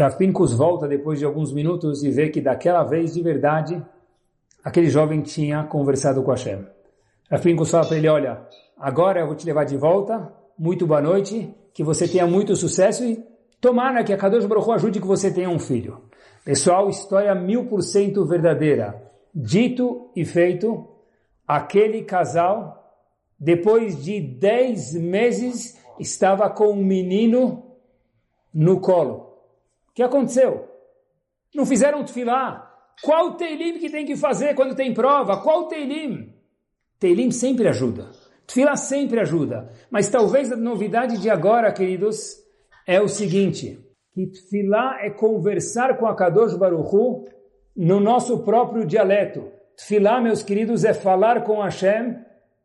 [0.00, 3.84] Rafincus volta depois de alguns minutos e vê que daquela vez, de verdade,
[4.64, 6.64] aquele jovem tinha conversado com Hashem.
[7.30, 8.40] Rafincus fala para ele, olha,
[8.78, 13.04] agora eu vou te levar de volta, muito boa noite, que você tenha muito sucesso
[13.04, 13.22] e
[13.60, 16.00] tomara que a Kadosh Baruch ajude que você tenha um filho.
[16.44, 19.02] Pessoal, história mil por cento verdadeira.
[19.34, 20.88] Dito e feito,
[21.46, 22.96] aquele casal,
[23.38, 27.62] depois de dez meses, estava com um menino
[28.52, 29.29] no colo.
[30.00, 30.66] Que aconteceu?
[31.54, 32.74] Não fizeram tefilá.
[33.02, 35.42] Qual teilim que tem que fazer quando tem prova?
[35.42, 36.32] Qual teilim?
[36.98, 38.10] Teilim sempre ajuda.
[38.46, 39.70] Tefilá sempre ajuda.
[39.90, 42.36] Mas talvez a novidade de agora, queridos,
[42.86, 43.78] é o seguinte,
[44.14, 47.26] que tefilá é conversar com a Kadosh Baruchu
[47.76, 49.52] no nosso próprio dialeto.
[49.76, 52.16] Tefilá, meus queridos, é falar com Hashem,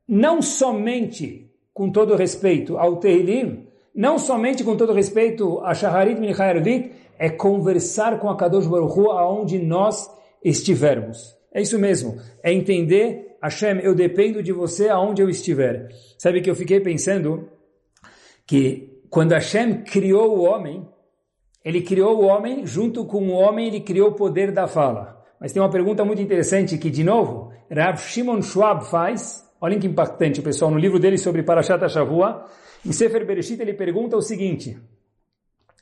[0.08, 3.65] não somente, com todo respeito, ao Tehilim,
[3.96, 9.12] não somente com todo respeito a Shaharit Minchayarvit, é conversar com a Kadosh Baruch Hu
[9.12, 10.10] aonde nós
[10.44, 11.36] estivermos.
[11.54, 15.88] É isso mesmo, é entender, Hashem, eu dependo de você aonde eu estiver.
[16.18, 17.48] Sabe que eu fiquei pensando
[18.46, 20.86] que quando Hashem criou o homem,
[21.64, 25.24] ele criou o homem, junto com o homem ele criou o poder da fala.
[25.40, 29.88] Mas tem uma pergunta muito interessante que, de novo, Rav Shimon Schwab faz, olhem que
[29.88, 32.46] impactante, pessoal, no livro dele sobre Parashat HaShavua,
[32.86, 34.80] em Sefer Bereshit ele pergunta o seguinte,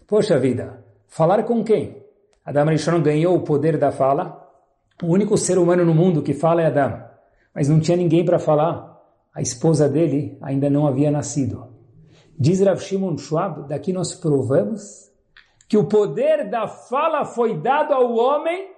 [0.08, 2.04] Poxa vida, falar com quem?
[2.46, 4.48] Adam Rishon ganhou o poder da fala,
[5.02, 7.04] o único ser humano no mundo que fala é Adam,
[7.56, 9.02] mas não tinha ninguém para falar,
[9.34, 11.68] a esposa dele ainda não havia nascido.
[12.38, 15.12] Diz Rav Shimon Schwab, daqui nós provamos
[15.68, 18.70] que o poder da fala foi dado ao homem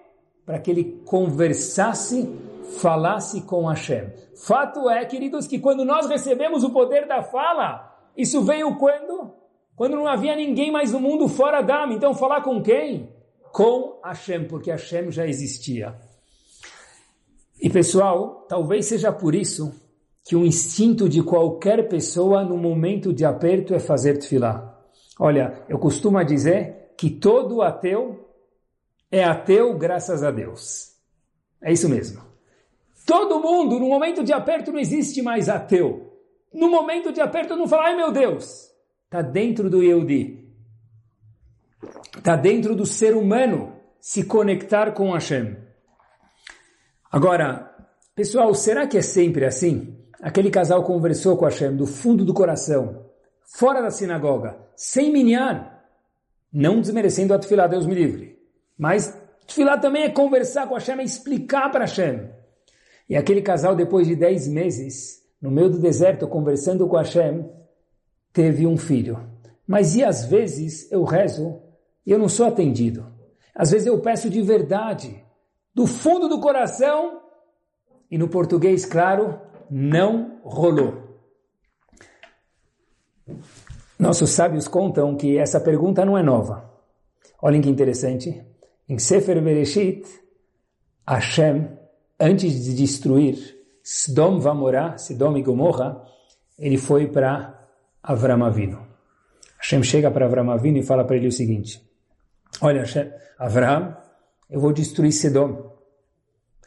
[0.46, 2.34] para que ele conversasse,
[2.80, 4.10] falasse com Hashem.
[4.36, 7.85] Fato é, queridos, que quando nós recebemos o poder da fala,
[8.18, 9.34] isso veio quando?
[9.76, 11.92] Quando não havia ninguém mais no mundo fora Adam.
[11.92, 13.10] Então falar com quem?
[13.52, 15.96] Com Hashem, porque Hashem já existia.
[17.62, 19.74] E pessoal, talvez seja por isso
[20.24, 24.82] que o instinto de qualquer pessoa no momento de aperto é fazer tefilá.
[25.20, 28.28] Olha, eu costumo dizer que todo ateu
[29.12, 30.94] é ateu graças a Deus.
[31.62, 32.22] É isso mesmo.
[33.06, 36.05] Todo mundo, no momento de aperto, não existe mais ateu
[36.54, 38.72] no momento de aperto, não fala, ai meu Deus,
[39.06, 40.48] está dentro do Yehudi,
[42.18, 45.58] está dentro do ser humano se conectar com Hashem.
[47.12, 47.74] Agora,
[48.16, 49.98] pessoal, será que é sempre assim?
[50.22, 53.06] Aquele casal conversou com Hashem do fundo do coração,
[53.44, 55.72] fora da sinagoga, sem minyan,
[56.52, 58.40] não desmerecendo a Tfilah, Deus me livre.
[58.78, 59.14] Mas
[59.46, 62.30] Tfilah também é conversar com Hashem, é explicar para Hashem.
[63.10, 67.50] E aquele casal, depois de 10 meses, no meio do deserto, conversando com Hashem,
[68.34, 69.20] teve um filho.
[69.68, 71.62] Mas e às vezes eu rezo
[72.06, 73.06] e eu não sou atendido.
[73.54, 75.24] Às vezes eu peço de verdade,
[75.74, 77.22] do fundo do coração,
[78.10, 81.06] e no português, claro, não rolou.
[83.98, 86.70] Nossos sábios contam que essa pergunta não é nova.
[87.42, 88.46] Olhem que interessante.
[88.88, 90.06] Em Sefer Bereshit,
[91.08, 91.70] Hashem,
[92.20, 93.55] antes de destruir
[93.86, 96.04] Sdom vai morar, Sdom e Gomorra,
[96.58, 97.68] ele foi para
[98.02, 98.84] Avram Avinu.
[99.60, 101.80] Hashem chega para Avram Avinu e fala para ele o seguinte,
[102.62, 103.96] olha Hashem, Avram,
[104.50, 105.72] eu vou destruir Sodom.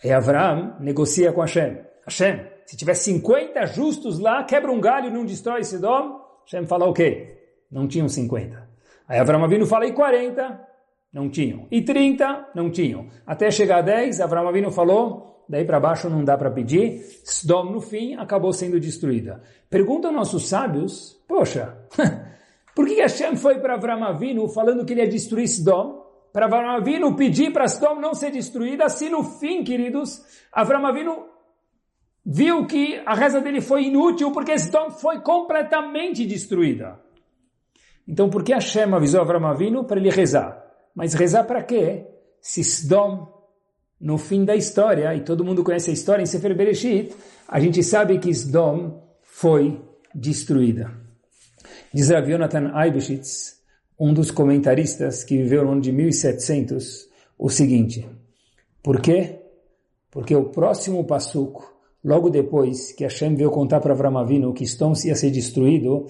[0.05, 1.79] E Avram negocia com Hashem.
[2.07, 6.87] Hashem, se tiver 50 justos lá, quebra um galho e não destrói Sodom, Hashem fala
[6.87, 7.37] o quê?
[7.69, 8.69] Não tinham 50.
[9.09, 10.69] Aí Avram Avinu fala, e 40?
[11.13, 11.67] Não tinham.
[11.69, 12.51] E 30?
[12.55, 13.09] Não tinham.
[13.27, 17.03] Até chegar a 10, Avram Avinu falou, daí para baixo não dá para pedir.
[17.25, 19.41] Sdom, no fim, acabou sendo destruída.
[19.71, 21.77] Perguntam nossos sábios, poxa,
[22.75, 26.07] por que Hashem foi para Avram Avinu falando que ele ia destruir Sdom?
[26.33, 31.27] Para Avram Avinu pedir para Sdom não ser destruída, assim no fim, queridos, Avram Avinu
[32.25, 37.01] viu que a reza dele foi inútil porque Sdom foi completamente destruída.
[38.07, 40.65] Então, por que Hashem avisou Avram Avinu para ele rezar?
[40.95, 42.07] Mas rezar para quê?
[42.41, 43.38] Se Sdom
[44.01, 47.15] no fim da história, e todo mundo conhece a história em Sefer Bereshit,
[47.49, 49.83] a gente sabe que Sdom foi
[50.15, 50.91] destruída.
[51.93, 53.59] Diz Rav Yonatan Eibeshitz,
[53.99, 57.09] um dos comentaristas que viveu no ano de 1700,
[57.39, 58.07] o seguinte,
[58.83, 59.41] por quê?
[60.11, 61.73] Porque o próximo passuco,
[62.05, 66.07] logo depois que Hashem veio contar para Avram Avinu que Sdom ia ser destruído,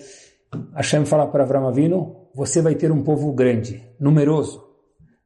[0.74, 4.64] Hashem fala para Avram Avinu, você vai ter um povo grande, numeroso.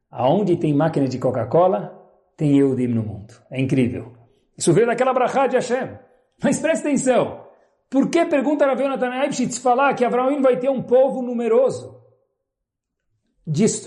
[0.09, 2.02] Aonde tem máquina de Coca-Cola,
[2.43, 3.33] tem Yehudim no mundo.
[3.49, 4.11] É incrível.
[4.57, 5.97] Isso veio daquela brachá de Hashem.
[6.43, 7.45] Mas presta atenção.
[7.89, 12.01] Por que, pergunta Rav Yonatan Eibshitz, falar que Abraão vai ter um povo numeroso?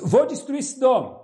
[0.04, 1.22] vou destruir Sodom.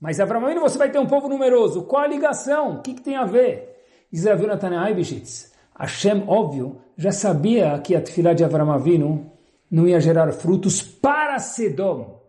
[0.00, 1.84] Mas Avinu você vai ter um povo numeroso.
[1.84, 2.78] Qual a ligação?
[2.78, 3.84] O que, que tem a ver?
[4.12, 5.52] Diz Rav Yonatan Aibishitz.
[5.78, 9.30] Hashem, óbvio, já sabia que a tefilá de Avram Avinu
[9.70, 12.20] não ia gerar frutos para Sedom.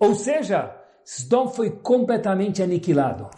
[0.00, 3.28] Ou seja, Sodom foi completamente aniquilado.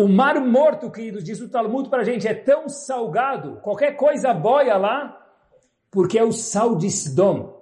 [0.00, 4.32] O mar morto, queridos, diz o Talmud para a gente, é tão salgado, qualquer coisa
[4.32, 5.28] boia lá,
[5.90, 7.60] porque é o sal de Sodom.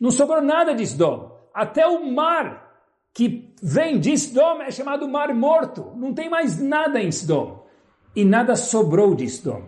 [0.00, 1.36] Não sobrou nada de Sodom.
[1.52, 2.72] Até o mar
[3.12, 5.92] que vem de Sodom é chamado Mar Morto.
[5.96, 7.66] Não tem mais nada em Sodom.
[8.14, 9.64] E nada sobrou de Sodom.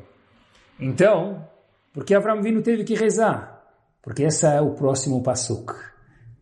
[0.79, 1.45] Então,
[1.93, 3.61] por que Avram Vino teve que rezar?
[4.01, 5.73] Porque esse é o próximo passuk.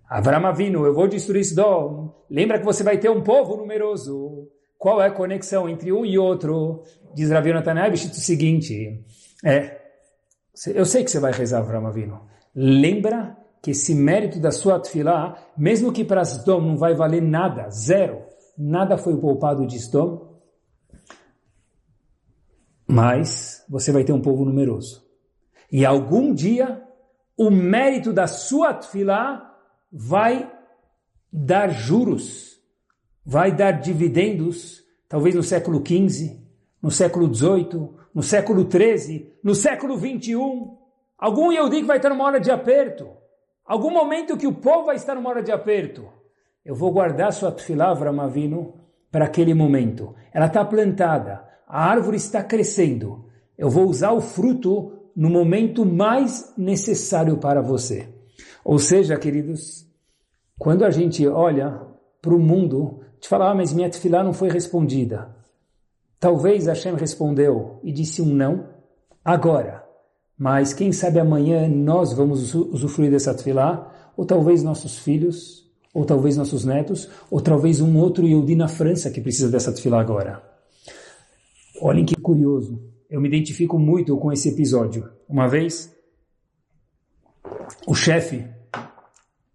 [0.06, 2.14] Avram Avinu, eu vou destruir Sodom.
[2.28, 4.21] Lembra que você vai ter um povo numeroso.
[4.82, 6.82] Qual é a conexão entre um e outro?
[7.14, 9.00] Diz Rav Yonatan o seguinte,
[9.44, 9.80] é,
[10.74, 12.20] eu sei que você vai rezar Avram Avinu.
[12.52, 17.70] Lembra que esse mérito da sua tefilá, mesmo que para Sdom não vai valer nada,
[17.70, 18.24] zero,
[18.58, 20.40] nada foi poupado de Sdom,
[22.84, 25.06] mas você vai ter um povo numeroso.
[25.70, 26.82] E algum dia,
[27.38, 29.48] o mérito da sua tefilá
[29.92, 30.52] vai
[31.32, 32.51] dar juros,
[33.24, 36.40] vai dar dividendos, talvez no século XV,
[36.82, 40.36] no século XVIII, no século XIII, no século XXI.
[41.18, 43.08] Algum Yehudi que vai estar numa hora de aperto.
[43.64, 46.08] Algum momento que o povo vai estar numa hora de aperto.
[46.64, 48.74] Eu vou guardar sua tefilá, Avram
[49.10, 50.14] para aquele momento.
[50.32, 53.26] Ela está plantada, a árvore está crescendo.
[53.56, 58.08] Eu vou usar o fruto no momento mais necessário para você.
[58.64, 59.86] Ou seja, queridos,
[60.58, 61.80] quando a gente olha
[62.20, 65.32] para o mundo, te fala, ah, mas minha tefilá não foi respondida.
[66.18, 68.68] Talvez Hashem respondeu e disse um não.
[69.24, 69.84] Agora,
[70.36, 76.36] mas quem sabe amanhã nós vamos usufruir dessa tefilá, ou talvez nossos filhos, ou talvez
[76.36, 80.42] nossos netos, ou talvez um outro Yehudi na França que precisa dessa tefilá agora.
[81.80, 82.82] Olhem que curioso.
[83.08, 85.08] Eu me identifico muito com esse episódio.
[85.28, 85.94] Uma vez,
[87.86, 88.44] o chefe,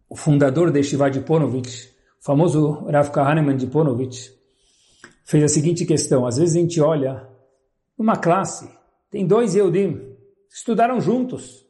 [0.10, 1.96] o fundador de Shiva de Ponovitch, o
[2.27, 4.31] famoso Rav Kahneman de Ponovitch,
[5.23, 6.25] fez a seguinte questão.
[6.25, 7.25] Às vezes a gente olha
[7.97, 8.69] uma classe,
[9.09, 10.13] tem dois Yehudim,
[10.49, 11.65] estudaram juntos,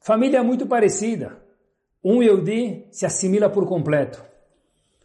[0.00, 1.36] família muito parecida.
[2.02, 4.24] Um Yehudi se assimila por completo.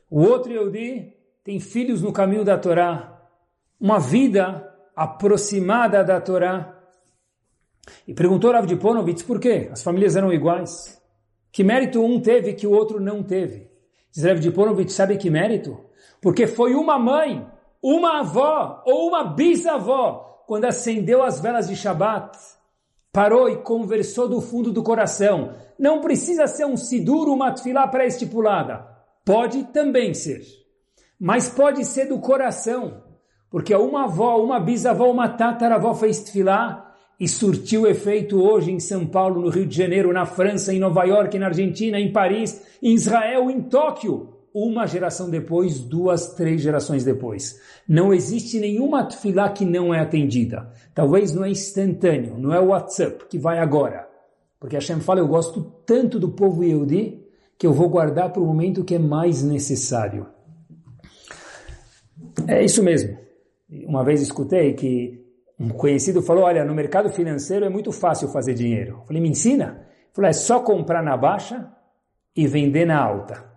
[0.10, 1.12] O outro Yehudi
[1.44, 3.28] tem filhos no caminho da Torá,
[3.82, 6.82] uma vida aproximada da Torá.
[8.08, 9.68] E perguntou Rav de Ponovitz por quê?
[9.70, 10.98] As famílias eram iguais.
[11.52, 13.73] Que mérito um teve que o outro não teve?
[14.16, 15.80] De Ponovitz, sabe que mérito?
[16.22, 17.46] Porque foi uma mãe,
[17.82, 22.38] uma avó ou uma bisavó quando acendeu as velas de Shabat
[23.14, 25.54] parou e conversou do fundo do coração.
[25.78, 28.88] Não precisa ser um sidur, uma tefilá pré-estipulada.
[29.24, 30.42] Pode também ser.
[31.20, 33.04] Mas pode ser do coração.
[33.52, 36.93] Porque uma avó, uma bisavó, uma tataravó fez tefilá
[37.24, 41.06] e surtiu efeito hoje em São Paulo, no Rio de Janeiro, na França, em Nova
[41.06, 47.06] York, na Argentina, em Paris, em Israel, em Tóquio uma geração depois, duas, três gerações
[47.06, 47.62] depois.
[47.88, 50.70] Não existe nenhuma tefilá que não é atendida.
[50.94, 54.06] Talvez não é instantâneo, não é o WhatsApp que vai agora.
[54.60, 57.24] Porque Hashem fala, eu gosto tanto do povo Yehudi
[57.58, 60.28] que eu vou guardar para o momento que é mais necessário.
[62.50, 63.18] É isso mesmo.
[63.88, 65.23] Uma vez escutei que
[65.60, 68.98] um conhecido falou, olha, no mercado financeiro é muito fácil fazer dinheiro.
[69.00, 69.86] Eu falei, me ensina?
[69.86, 71.72] Ele falou, é só comprar na baixa
[72.36, 73.54] e vender na alta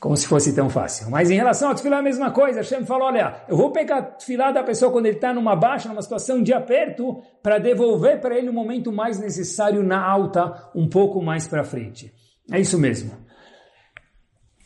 [0.00, 1.10] como se fosse tão fácil.
[1.10, 2.60] Mas em relação ao tefilá a mesma coisa.
[2.60, 5.90] Hashem falou, olha, eu vou pegar a tefilá da pessoa quando ele está numa baixa,
[5.90, 10.88] numa situação de aperto, para devolver para ele o momento mais necessário na alta, um
[10.88, 12.10] pouco mais para frente.
[12.50, 13.12] É isso mesmo.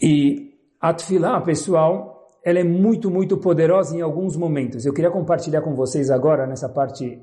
[0.01, 2.14] E a tefilá, pessoal,
[2.45, 4.85] ela é muito, muito poderosa em alguns momentos.
[4.85, 7.19] Eu queria compartilhar com vocês agora, nessa parte,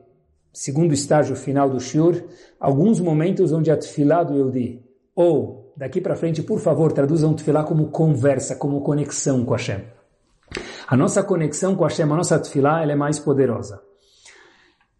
[0.51, 2.23] segundo estágio final do Shur,
[2.59, 4.83] alguns momentos onde a tefilá do Yehudi,
[5.15, 9.83] ou daqui para frente, por favor, traduzam tefilá como conversa, como conexão com Hashem.
[10.87, 13.79] A nossa conexão com Hashem, a nossa tefilá, ela é mais poderosa.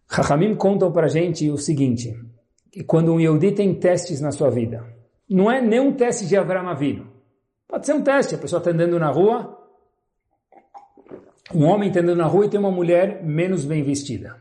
[0.08, 2.14] Chachamim contam para gente o seguinte,
[2.70, 4.84] que quando um Yehudi tem testes na sua vida,
[5.28, 7.08] não é nem um teste de Avram Avinu.
[7.66, 9.61] Pode ser um teste, a pessoa está andando na rua,
[11.54, 14.36] um homem está andando na rua e tem uma mulher menos bem vestida.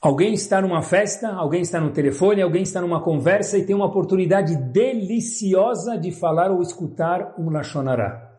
[0.00, 3.86] Alguém está numa festa, alguém está no telefone, alguém está numa conversa e tem uma
[3.86, 8.30] oportunidade deliciosa de falar ou escutar um Lashonará.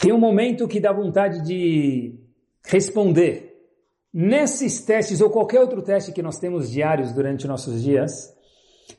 [0.00, 2.18] Tem um momento que dá vontade de
[2.64, 3.50] responder.
[4.12, 8.34] Nesses testes ou qualquer outro teste que nós temos diários durante nossos dias,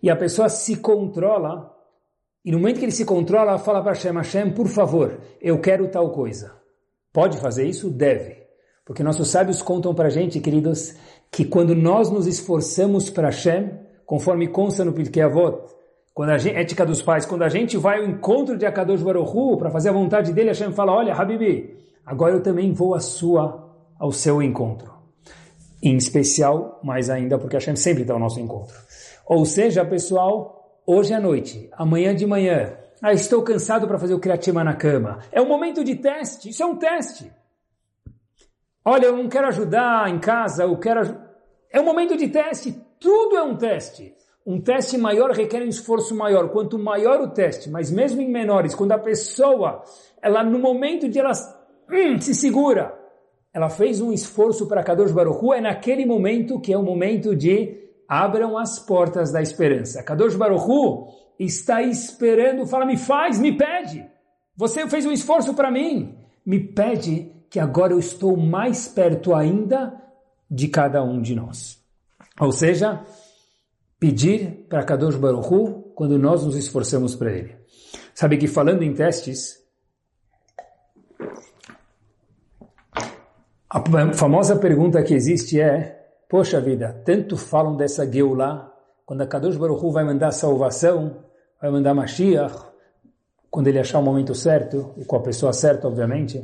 [0.01, 1.80] e a pessoa se controla
[2.43, 5.87] e no momento que ele se controla, fala para Hashem, Hashem, por favor, eu quero
[5.89, 6.51] tal coisa.
[7.13, 7.89] Pode fazer isso?
[7.89, 8.41] Deve.
[8.83, 10.95] Porque nossos sábios contam para a gente, queridos,
[11.31, 13.71] que quando nós nos esforçamos para Hashem,
[14.05, 15.59] conforme consta no Pirkei Avot,
[16.13, 19.57] quando a gente, ética dos pais, quando a gente vai ao encontro de Akadosh Baruch
[19.57, 23.71] para fazer a vontade dele, Hashem fala, olha, Habibi, agora eu também vou à sua,
[23.99, 24.91] ao seu encontro.
[25.81, 28.75] Em especial, mais ainda, porque Hashem sempre está ao nosso encontro.
[29.25, 30.60] Ou seja, pessoal,
[30.93, 35.19] hoje à noite, amanhã de manhã, ah, estou cansado para fazer o Kriyatima na cama.
[35.31, 37.31] É um momento de teste, isso é um teste.
[38.83, 41.17] Olha, eu não quero ajudar em casa, eu quero...
[41.71, 44.13] É um momento de teste, tudo é um teste.
[44.45, 46.49] Um teste maior requer um esforço maior.
[46.49, 49.83] Quanto maior o teste, mas mesmo em menores, quando a pessoa,
[50.21, 51.31] ela no momento de ela
[51.89, 52.93] hum, se segura,
[53.53, 57.35] ela fez um esforço para Kadosh Baruch Hu, é naquele momento que é o momento
[57.35, 60.03] de abram as portas da esperança.
[60.03, 61.07] Kadosh Baruch Hu
[61.39, 64.05] está esperando, fala, me faz, me pede.
[64.53, 69.93] Você fez um esforço para mim, me pede que agora eu estou mais perto ainda
[70.49, 71.81] de cada um de nós.
[72.37, 73.01] Ou seja,
[73.97, 77.55] pedir para Kadosh Baruch Hu quando nós nos esforçamos para ele.
[78.13, 79.57] Sabe que falando em testes,
[83.69, 83.81] a
[84.13, 86.00] famosa pergunta que existe é,
[86.31, 88.71] poxa vida, tanto falam dessa Geulah,
[89.05, 91.25] quando a Kadosh Baruch Hu vai mandar salvação,
[91.61, 92.71] vai mandar Mashiach,
[93.49, 96.41] quando ele achar o momento certo, e com a pessoa certa, obviamente.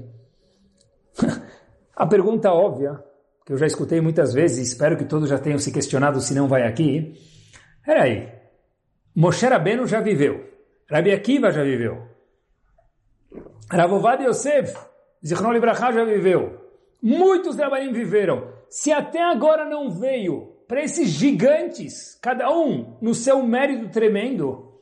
[1.96, 3.02] a pergunta óbvia,
[3.46, 6.50] que eu já escutei muitas vezes, espero que todos já tenham se questionado se não
[6.50, 7.14] vai aqui,
[7.86, 8.30] Peraí,
[9.16, 10.50] Moshe Rabbeinu já viveu,
[10.92, 12.10] Rabi Akiva já viveu,
[13.72, 14.78] Ravovad Yosef,
[15.26, 16.60] Zichron Libraha já viveu,
[17.02, 18.57] muitos Rabanim viveram.
[18.70, 24.80] Se até agora não veio para esses gigantes, cada um no seu mérito tremendo,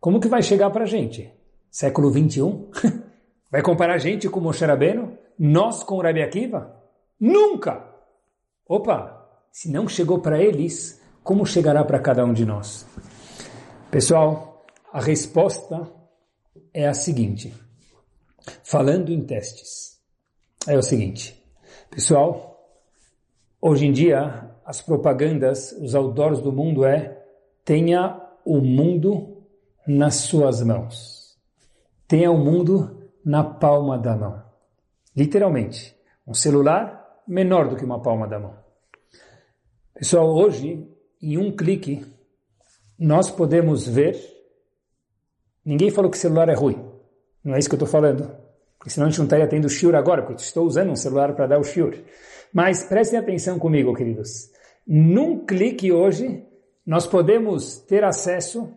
[0.00, 1.30] como que vai chegar para a gente?
[1.70, 2.70] Século 21?
[3.50, 5.18] Vai comparar a gente com Moshe Rabbeinu?
[5.36, 6.80] Nós com Rabi Akiva?
[7.18, 7.84] Nunca!
[8.66, 12.86] Opa, se não chegou para eles, como chegará para cada um de nós?
[13.90, 15.90] Pessoal, a resposta
[16.72, 17.52] é a seguinte.
[18.62, 20.00] Falando em testes,
[20.66, 21.39] é o seguinte.
[21.90, 22.72] Pessoal,
[23.60, 27.20] hoje em dia, as propagandas, os outdoors do mundo é
[27.64, 29.44] tenha o mundo
[29.84, 31.36] nas suas mãos.
[32.06, 34.40] Tenha o mundo na palma da mão.
[35.16, 38.54] Literalmente, um celular menor do que uma palma da mão.
[39.92, 40.88] Pessoal, hoje
[41.20, 42.06] em um clique,
[42.96, 44.16] nós podemos ver.
[45.64, 46.88] Ninguém falou que celular é ruim.
[47.42, 48.39] Não é isso que eu estou falando.
[48.86, 51.46] Senão a gente não estaria tendo shiur agora, porque eu estou usando um celular para
[51.46, 51.94] dar o shiur.
[52.52, 54.50] Mas prestem atenção comigo, queridos.
[54.86, 56.44] Num clique hoje,
[56.86, 58.72] nós podemos ter acesso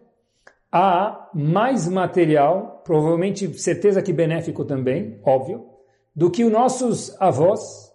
[0.71, 5.65] a mais material, provavelmente certeza que benéfico também, óbvio,
[6.15, 7.91] do que os nossos avós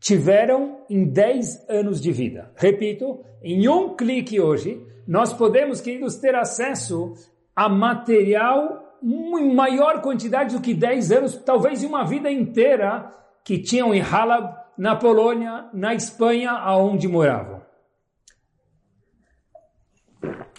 [0.00, 2.50] tiveram em 10 anos de vida.
[2.56, 7.14] Repito, em um clique hoje, nós podemos, queridos, ter acesso
[7.54, 13.10] a material em maior quantidade do que 10 anos, talvez uma vida inteira,
[13.44, 17.62] que tinham em Halab, na Polônia, na Espanha, aonde moravam.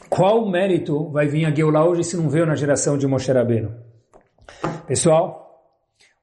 [0.09, 3.73] Qual mérito vai vir a Geulah hoje se não veio na geração de Moshe Rabbeinu?
[4.87, 5.73] Pessoal,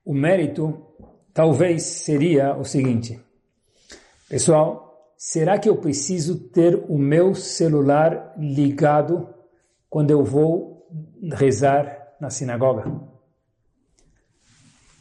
[0.04, 0.86] o mérito
[1.34, 3.20] talvez seria o seguinte.
[4.28, 9.28] Pessoal, será que eu preciso ter o meu celular ligado
[9.90, 10.88] quando eu vou
[11.34, 12.84] rezar na sinagoga?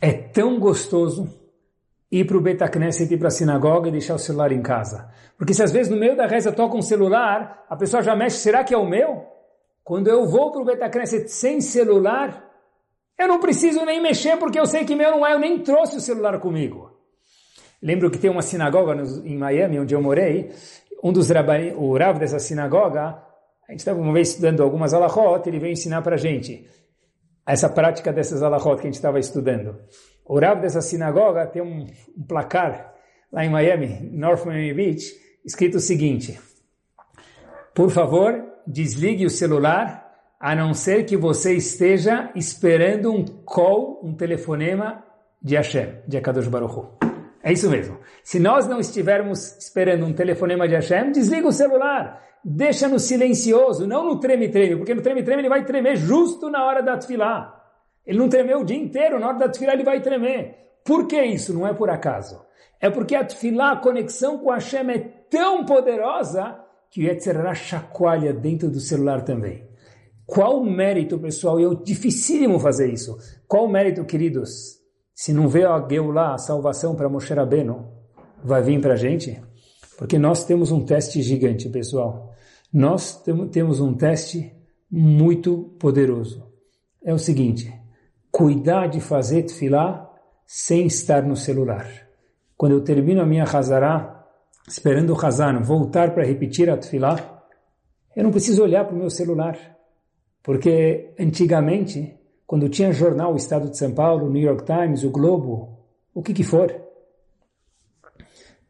[0.02, 1.30] É tão gostoso
[2.12, 5.08] ir para o Betacneset, ir para a sinagoga e deixar o celular em casa.
[5.38, 8.38] Porque se às vezes no meio da reza toca um celular, a pessoa já mexe,
[8.38, 9.24] será que é o meu?
[9.84, 12.44] Quando eu vou para o Betacneset sem celular,
[13.20, 15.98] eu não preciso nem mexer porque eu sei que meu não é, eu nem trouxe
[15.98, 16.90] o celular comigo.
[17.80, 20.52] Lembro que tem uma sinagoga em Miami, onde eu morei,
[21.04, 23.22] um dos rabai, o Rav dessa sinagoga,
[23.68, 26.68] a gente estava uma vez estudando algumas alahot, ele veio ensinar para a gente
[27.46, 29.78] essa prática dessas alahot que a gente estava estudando.
[30.26, 31.86] O Rav dessa sinagoga tem um,
[32.18, 32.94] um placar
[33.32, 35.06] lá em Miami, North Miami Beach,
[35.46, 36.40] escrito o seguinte,
[37.74, 44.14] por favor, desligue o celular a não ser que você esteja esperando um call, um
[44.16, 45.04] telefonema
[45.42, 47.11] de Hashem, de Akadosh Baruch Hu.
[47.44, 48.00] É isso mesmo.
[48.24, 52.22] Se nós não estivermos esperando um telefonema de Hashem, desliga o celular.
[52.44, 56.82] Deixa no silencioso, não no treme-treme, porque no treme-treme ele vai tremer justo na hora
[56.82, 57.58] da tefilá.
[58.06, 60.56] Ele não tremeu o dia inteiro, na hora da tefilá ele vai tremer.
[60.84, 61.54] Por que isso?
[61.54, 62.44] Não é por acaso.
[62.80, 64.98] É porque a tefilá, a conexão com Hashem é
[65.30, 69.70] tão poderosa que o Yetzirah chacoalha dentro do celular também.
[70.26, 71.60] Qual o mérito, pessoal?
[71.60, 73.18] E é dificílimo fazer isso.
[73.48, 74.81] Qual o mérito, queridos?
[75.14, 77.88] Se não veio a Geulah, a salvação para Moshe Rabbeinu,
[78.44, 79.42] vai vir para a gente?
[79.98, 82.34] Porque nós temos um teste gigante, pessoal.
[82.74, 84.56] Nós temos um teste
[84.90, 86.52] muito poderoso.
[87.04, 87.72] É o seguinte,
[88.32, 90.10] cuidar de fazer tefilá
[90.46, 91.88] sem estar no celular.
[92.58, 94.26] Quando eu termino a minha Hazará,
[94.68, 97.44] esperando o Hazan voltar para repetir a tefilá,
[98.16, 99.58] eu não preciso olhar para o meu celular.
[100.44, 102.20] Porque antigamente,
[102.52, 105.70] quando tinha jornal o Estado de São Paulo, o New York Times, o Globo,
[106.14, 106.70] o que que for,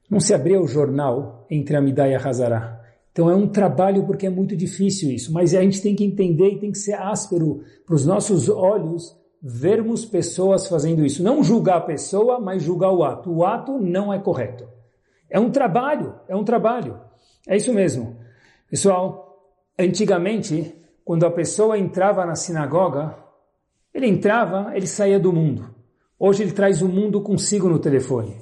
[0.08, 2.80] não se abria o jornal entre Amidá e a Hazará.
[3.12, 6.52] Então é um trabalho porque é muito difícil isso, mas a gente tem que entender
[6.52, 11.24] e tem que ser áspero para os nossos olhos vermos pessoas fazendo isso.
[11.24, 13.32] Não julgar a pessoa, mas julgar o ato.
[13.32, 14.70] O ato não é correto.
[15.28, 17.02] É um trabalho, é um trabalho.
[17.48, 18.16] É isso mesmo.
[18.70, 19.44] Pessoal,
[19.80, 20.72] antigamente,
[21.04, 23.21] quando a pessoa entrava na sinagoga,
[23.94, 25.74] ele entrava, ele saía do mundo.
[26.18, 28.38] Hoje ele traz o mundo consigo no telefone.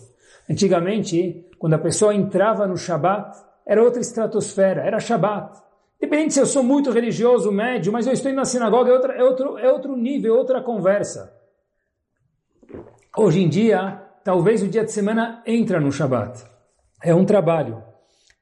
[0.50, 5.60] Antigamente, quando a pessoa entrava no Shabat, era outra estratosfera, era Shabat.
[5.98, 9.14] Independente se eu sou muito religioso, médio, mas eu estou indo na sinagoga, é, outra,
[9.14, 11.34] é, outro, é outro nível, é outra conversa.
[13.18, 16.44] Hoje em dia, talvez o dia de semana entra no Shabat.
[17.04, 17.84] É um trabalho,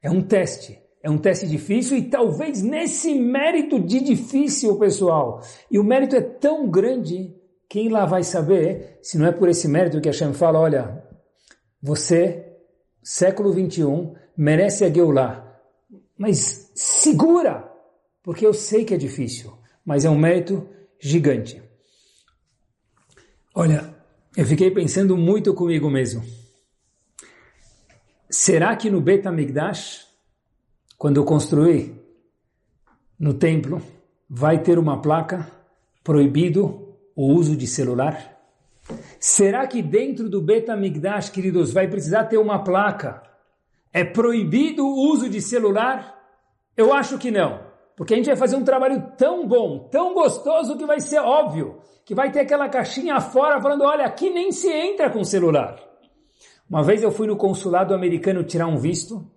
[0.02, 5.78] é um teste, é um teste difícil e talvez nesse mérito de difícil, pessoal, e
[5.78, 7.34] o mérito é tão grande,
[7.66, 11.02] quem lá vai saber se não é por esse mérito que a Hashem fala, olha,
[11.80, 12.52] você,
[13.02, 15.58] século 21, merece a Geulah,
[16.16, 17.72] mas segura,
[18.22, 19.56] porque eu sei que é difícil,
[19.86, 20.68] mas é um mérito
[21.00, 21.62] gigante.
[23.54, 23.94] Olha,
[24.36, 26.22] eu fiquei pensando muito comigo mesmo.
[28.30, 30.07] Será que no Bet HaMikdash,
[30.98, 31.94] quando eu construir
[33.18, 33.80] no templo,
[34.28, 35.50] vai ter uma placa
[36.02, 38.36] proibido o uso de celular?
[39.20, 43.22] Será que dentro do Bet HaMikdash, queridos, vai precisar ter uma placa
[43.92, 46.14] é proibido o uso de celular?
[46.76, 47.66] Eu acho que não.
[47.96, 51.78] Porque a gente vai fazer um trabalho tão bom, tão gostoso, que vai ser óbvio.
[52.04, 55.78] Que vai ter aquela caixinha fora falando, olha, aqui nem se entra com celular.
[56.68, 59.28] Uma vez eu fui no consulado americano tirar um visto,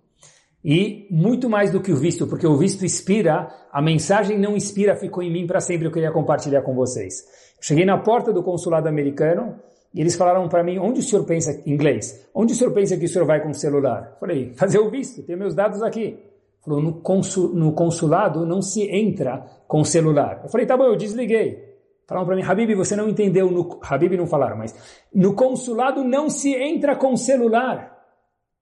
[0.64, 4.94] e muito mais do que o visto, porque o visto inspira, a mensagem não inspira,
[4.94, 7.24] ficou em mim para sempre, eu queria compartilhar com vocês.
[7.60, 9.56] Cheguei na porta do consulado americano,
[9.94, 12.96] e eles falaram para mim, onde o senhor pensa, em inglês, onde o senhor pensa
[12.96, 14.16] que o senhor vai com o celular?
[14.18, 16.18] Falei, fazer o visto, tem meus dados aqui.
[16.64, 20.42] Falou, no, consul, no consulado não se entra com celular.
[20.44, 21.72] Eu falei, tá bom, eu desliguei.
[22.06, 24.74] Falaram para mim, Habib, você não entendeu, no, Habib não falaram, mas
[25.12, 27.91] no consulado não se entra com celular.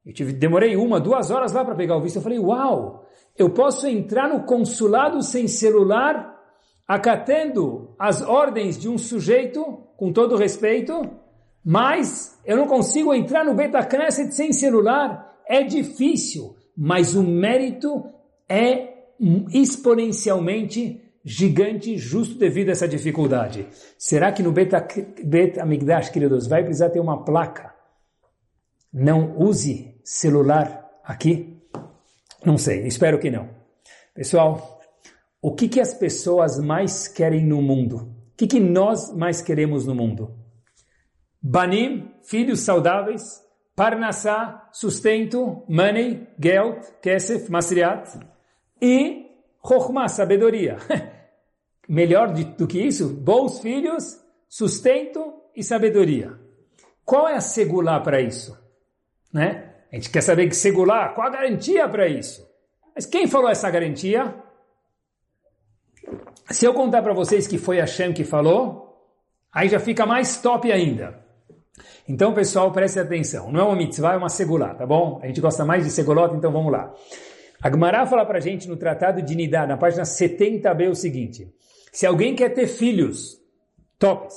[0.04, 2.16] Eu tive, demorei uma, duas horas lá para pegar o visto.
[2.16, 6.36] Eu falei, uau, eu posso entrar no consulado sem celular,
[6.86, 9.62] acatando as ordens de um sujeito,
[9.96, 11.02] com todo respeito,
[11.64, 15.38] mas eu não consigo entrar no Beta Knesset sem celular.
[15.46, 18.04] É difícil, mas o mérito
[18.48, 18.88] é
[19.52, 23.66] exponencialmente gigante justo devido a essa dificuldade.
[23.98, 24.86] Será que no Beta,
[25.22, 27.69] Beta Amigdash, queridos, vai precisar ter uma placa?
[28.92, 31.56] Não use celular aqui?
[32.44, 33.48] Não sei, espero que não.
[34.14, 34.80] Pessoal,
[35.40, 37.96] o que, que as pessoas mais querem no mundo?
[38.32, 40.34] O que, que nós mais queremos no mundo?
[41.42, 43.42] Banim, filhos saudáveis,
[43.74, 48.10] Parnassá, sustento, money, geld, kesef, masriat,
[48.80, 49.26] e
[49.66, 50.76] Chokhmah, sabedoria.
[51.88, 56.38] Melhor do que isso, bons filhos, sustento e sabedoria.
[57.04, 58.56] Qual é a segular para isso?
[59.32, 59.72] Né?
[59.92, 62.46] A gente quer saber que segular, qual a garantia para isso?
[62.94, 64.34] Mas quem falou essa garantia?
[66.50, 68.96] Se eu contar para vocês que foi a Shem que falou,
[69.52, 71.18] aí já fica mais top ainda.
[72.08, 73.52] Então, pessoal, preste atenção.
[73.52, 75.20] Não é uma mitzvah, é uma segulá, tá bom?
[75.22, 76.92] A gente gosta mais de segulot, então vamos lá.
[77.62, 81.52] A Gemara fala pra gente no Tratado de Nidá, na página 70b, o seguinte.
[81.92, 83.38] Se alguém quer ter filhos,
[83.98, 84.34] tops.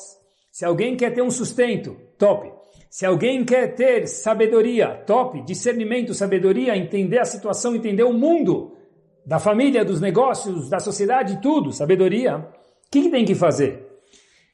[0.51, 2.51] Se alguém quer ter um sustento, top.
[2.93, 5.41] Se alguém quer ter sabedoria, top.
[5.41, 8.77] Discernimento, sabedoria, entender a situação, entender o mundo,
[9.25, 12.37] da família, dos negócios, da sociedade, tudo, sabedoria.
[12.37, 13.83] O que, que tem que fazer?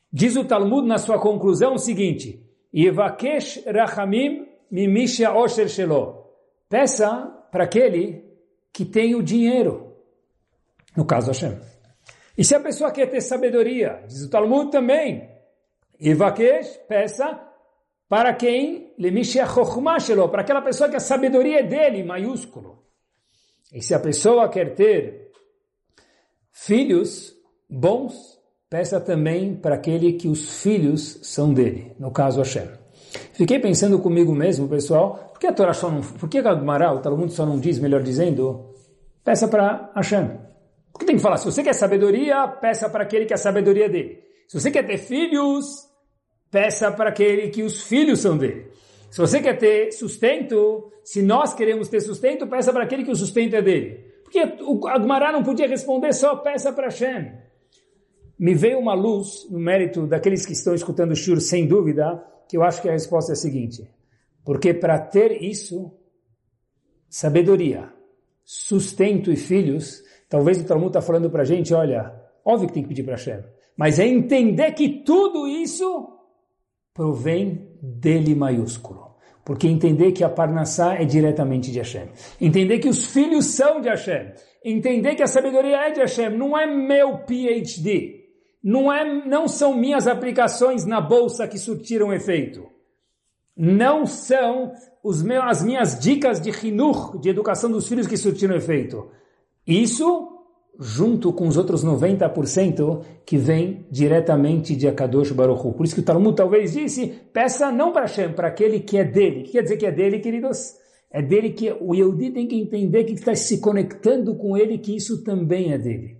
[0.09, 2.41] Diz o Talmud na sua conclusão o seguinte,
[2.73, 6.23] Yevakesh Rachamim Mimisha Osher Shelo.
[6.69, 7.09] Peça
[7.51, 8.23] para aquele
[8.71, 9.97] que tem o dinheiro.
[10.95, 11.59] No caso Hashem.
[12.37, 15.29] E se a pessoa quer ter sabedoria, diz o Talmud também,
[16.01, 17.48] Yevakesh, peça
[18.09, 18.91] para quem?
[20.31, 22.83] Para aquela pessoa que a sabedoria é dele, maiúsculo.
[23.71, 25.31] E se a pessoa quer ter
[26.51, 27.35] filhos,
[27.69, 32.67] bons, peça também para aquele que os filhos são dele, no caso Hashem.
[33.33, 36.91] Fiquei pensando comigo mesmo, pessoal, por que a Torá só não, por que a Gemara,
[36.91, 38.73] o Talmud só não diz, melhor dizendo,
[39.23, 40.39] peça para Hashem?
[40.91, 43.87] Porque tem que falar, se você quer sabedoria, peça para aquele que é a sabedoria
[43.87, 44.23] dele.
[44.47, 45.88] Se você quer ter filhos,
[46.51, 48.67] peça para aquele que os filhos são dele.
[49.09, 53.15] Se você quer ter sustento, se nós queremos ter sustento, peça para aquele que o
[53.15, 54.05] sustento é dele.
[54.23, 57.31] Porque o Agmará não podia responder só peça para Hashem.
[58.37, 62.55] Me veio uma luz no mérito daqueles que estão escutando o Shur, sem dúvida, que
[62.55, 63.89] eu acho que a resposta é a seguinte.
[64.45, 65.91] Porque para ter isso,
[67.09, 67.91] sabedoria,
[68.43, 72.13] sustento e filhos, talvez o Talmud está falando para a gente, olha,
[72.45, 73.43] óbvio que tem que pedir para Hashem,
[73.75, 76.18] mas é entender que tudo isso
[76.99, 79.15] provém dele maiúsculo.
[79.45, 82.09] Porque entender que a Parnassá é diretamente de Hashem.
[82.41, 84.33] Entender que os filhos são de Hashem.
[84.65, 86.37] Entender que a sabedoria é de Hashem.
[86.37, 88.25] Não é meu PhD.
[88.61, 92.67] Não, é, não são minhas aplicações na bolsa que surtiram efeito.
[93.55, 98.57] Não são os meus, as minhas dicas de hinur, de educação dos filhos que surtiram
[98.57, 99.09] efeito.
[99.65, 100.38] Isso
[100.79, 105.73] junto com os outros 90% que vem diretamente de Akadosh Baruch Hu.
[105.73, 109.03] Por isso que o Talmud talvez disse, peça não para Hashem, para aquele que é
[109.03, 109.41] dele.
[109.41, 110.75] O que quer dizer que é dele, queridos?
[111.11, 114.95] É dele que o Yehudi tem que entender que está se conectando com ele, que
[114.95, 116.17] isso também é dele.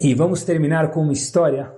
[0.00, 1.72] E vamos terminar com uma história,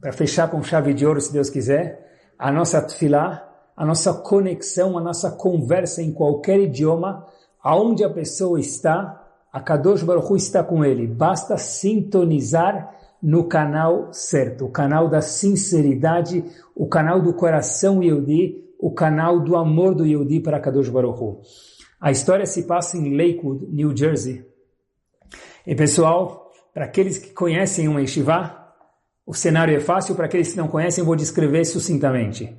[0.00, 2.04] para fechar com chave de ouro, se Deus quiser,
[2.38, 7.26] a nossa tefilá, a nossa conexão, a nossa conversa em qualquer idioma,
[7.62, 9.25] aonde a pessoa está,
[9.56, 11.06] a Kadosh Baruch Hu está com ele.
[11.06, 16.44] Basta sintonizar no canal certo, o canal da sinceridade,
[16.74, 21.40] o canal do coração Yehudi, o canal do amor do Yehudi para Kadosh Baruch Hu.
[21.98, 24.44] A história se passa em Lakewood, New Jersey.
[25.66, 28.62] E pessoal, para aqueles que conhecem uma yeshiva,
[29.24, 32.54] o cenário é fácil, para aqueles que não conhecem, vou descrever sucintamente.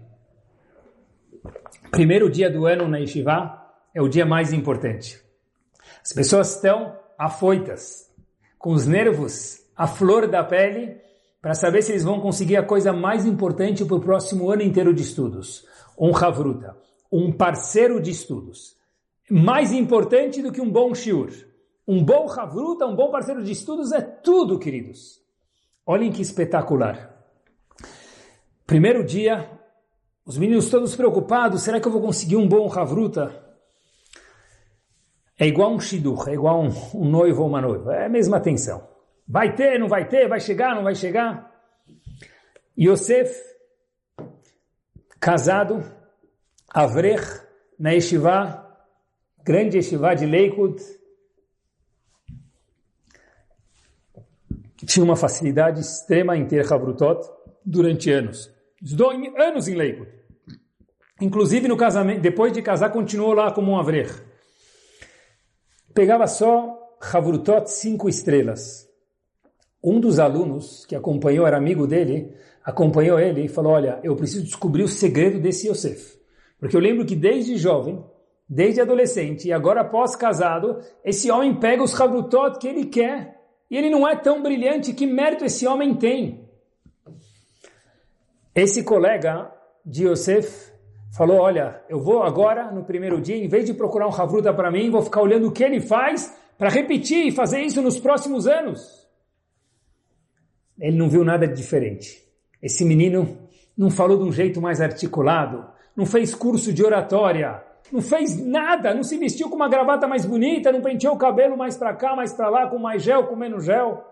[1.91, 3.55] Primeiro dia do ano na yeshiva
[3.93, 5.26] é o dia mais importante.
[6.07, 8.09] As pessoas estão afoitas,
[8.57, 11.01] com os nervos à flor da pele,
[11.41, 14.93] para saber se eles vão conseguir a coisa mais importante para o próximo ano inteiro
[14.93, 15.67] de estudos.
[15.99, 16.77] Um Havruta,
[17.11, 18.77] um parceiro de estudos.
[19.29, 21.29] Mais importante do que um bom shiur.
[21.85, 25.19] Um bom Havruta, um bom parceiro de estudos é tudo, queridos.
[25.85, 27.21] Olhem que espetacular.
[28.65, 29.51] Primeiro dia,
[30.25, 33.46] os meninos todos preocupados, será que eu vou conseguir um bom Havruta?
[35.39, 37.95] É igual um shidur, é igual um, um noivo ou uma noiva.
[37.95, 38.87] É a mesma tensão.
[39.27, 41.53] Vai ter, não vai ter, vai chegar, não vai chegar.
[42.79, 43.35] Yosef,
[45.19, 45.83] casado,
[46.73, 47.41] Avrech,
[47.77, 48.65] na Yeshiva,
[49.43, 50.81] grande Yeshiva de Lakewood,
[54.85, 57.27] tinha uma facilidade extrema em ter Havrutot
[57.63, 58.51] durante anos.
[58.81, 60.11] Estudou anos em Lakewood.
[61.21, 64.27] Inclusive no casamento, depois de casar, continuou lá como um Avrech
[65.97, 68.87] pegava só Havrutot cinco estrelas.
[69.83, 74.43] Um dos alunos que acompanhou, era amigo dele, acompanhou ele e falou, olha, eu preciso
[74.43, 76.19] descobrir o segredo desse Yosef.
[76.59, 78.05] Porque eu lembro que desde jovem,
[78.47, 83.89] desde adolescente e agora pós-casado, esse homem pega os Havrutot que ele quer e ele
[83.89, 86.47] não é tão brilhante, que mérito esse homem tem?
[88.53, 89.51] Esse colega
[89.83, 90.71] de Yosef
[91.15, 94.71] falou, olha, eu vou agora, no primeiro dia, em vez de procurar um Havruta para
[94.71, 98.47] mim, vou ficar olhando o que ele faz para repetir e fazer isso nos próximos
[98.47, 99.07] anos.
[100.79, 102.23] Ele não viu nada de diferente.
[102.61, 103.37] Esse menino
[103.77, 108.93] não falou de um jeito mais articulado, não fez curso de oratória, não fez nada,
[108.93, 112.15] não se vestiu com uma gravata mais bonita, não penteou o cabelo mais para cá,
[112.15, 114.03] mais para lá, com mais gel, com menos gel.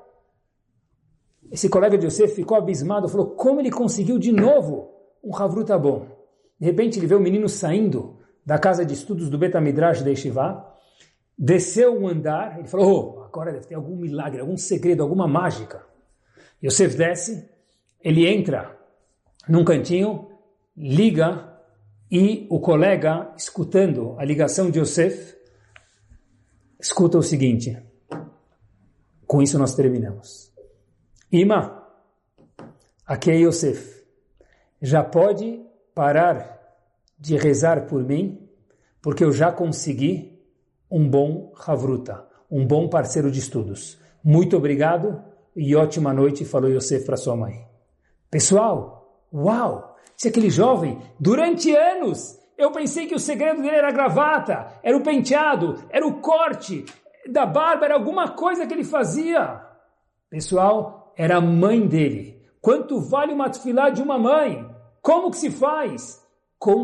[1.51, 4.91] Esse colega de Yosef ficou abismado, falou, como ele conseguiu de novo
[5.23, 6.07] um Havruta bom?
[6.59, 10.65] De repente ele vê o menino saindo da casa de estudos do Betamidrash da Yeshiva,
[11.37, 15.85] desceu um andar, ele falou, oh, agora deve ter algum milagre, algum segredo, alguma mágica.
[16.63, 17.49] Yosef desce,
[17.99, 18.77] ele entra
[19.47, 20.29] num cantinho,
[20.77, 21.53] liga
[22.09, 25.35] e o colega, escutando a ligação de Yosef,
[26.79, 27.77] escuta o seguinte.
[29.25, 30.53] Com isso nós terminamos.
[31.31, 31.83] Ima,
[33.05, 34.05] aqui é Yosef.
[34.81, 35.65] Já pode
[35.95, 36.59] parar
[37.17, 38.47] de rezar por mim,
[39.01, 40.37] porque eu já consegui
[40.91, 43.97] um bom Havruta, um bom parceiro de estudos.
[44.23, 45.23] Muito obrigado
[45.55, 47.65] e ótima noite, falou Yosef para sua mãe.
[48.29, 49.95] Pessoal, uau!
[50.17, 54.95] Se aquele jovem, durante anos, eu pensei que o segredo dele era a gravata, era
[54.95, 56.85] o penteado, era o corte
[57.29, 59.61] da barba, era alguma coisa que ele fazia.
[60.29, 62.41] Pessoal, era a mãe dele.
[62.61, 64.64] Quanto vale uma tefilá de uma mãe?
[65.05, 66.19] Como que se faz?
[66.57, 66.83] Com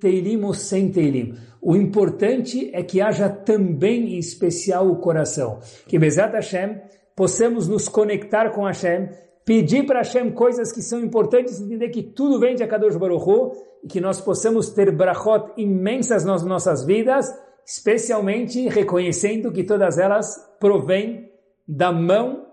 [0.00, 1.36] teilim ou sem teilim.
[1.60, 5.60] O importante é que haja também em especial o coração.
[5.86, 6.80] Que Bezat Hashem
[7.14, 9.10] possamos nos conectar com Hashem,
[9.44, 13.52] pedir para Hashem coisas que são importantes, entender que tudo vem de Akadosh Baruch Hu,
[13.84, 17.32] e que nós possamos ter brachot imensas nas nossas vidas,
[17.64, 21.30] especialmente reconhecendo que todas elas provêm
[21.68, 22.44] da mão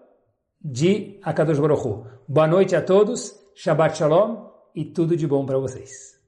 [0.63, 2.05] de Akadosh Baruch Hu.
[2.27, 6.18] Boa noite a todos, Shabbat Shalom e tudo de bom para vocês.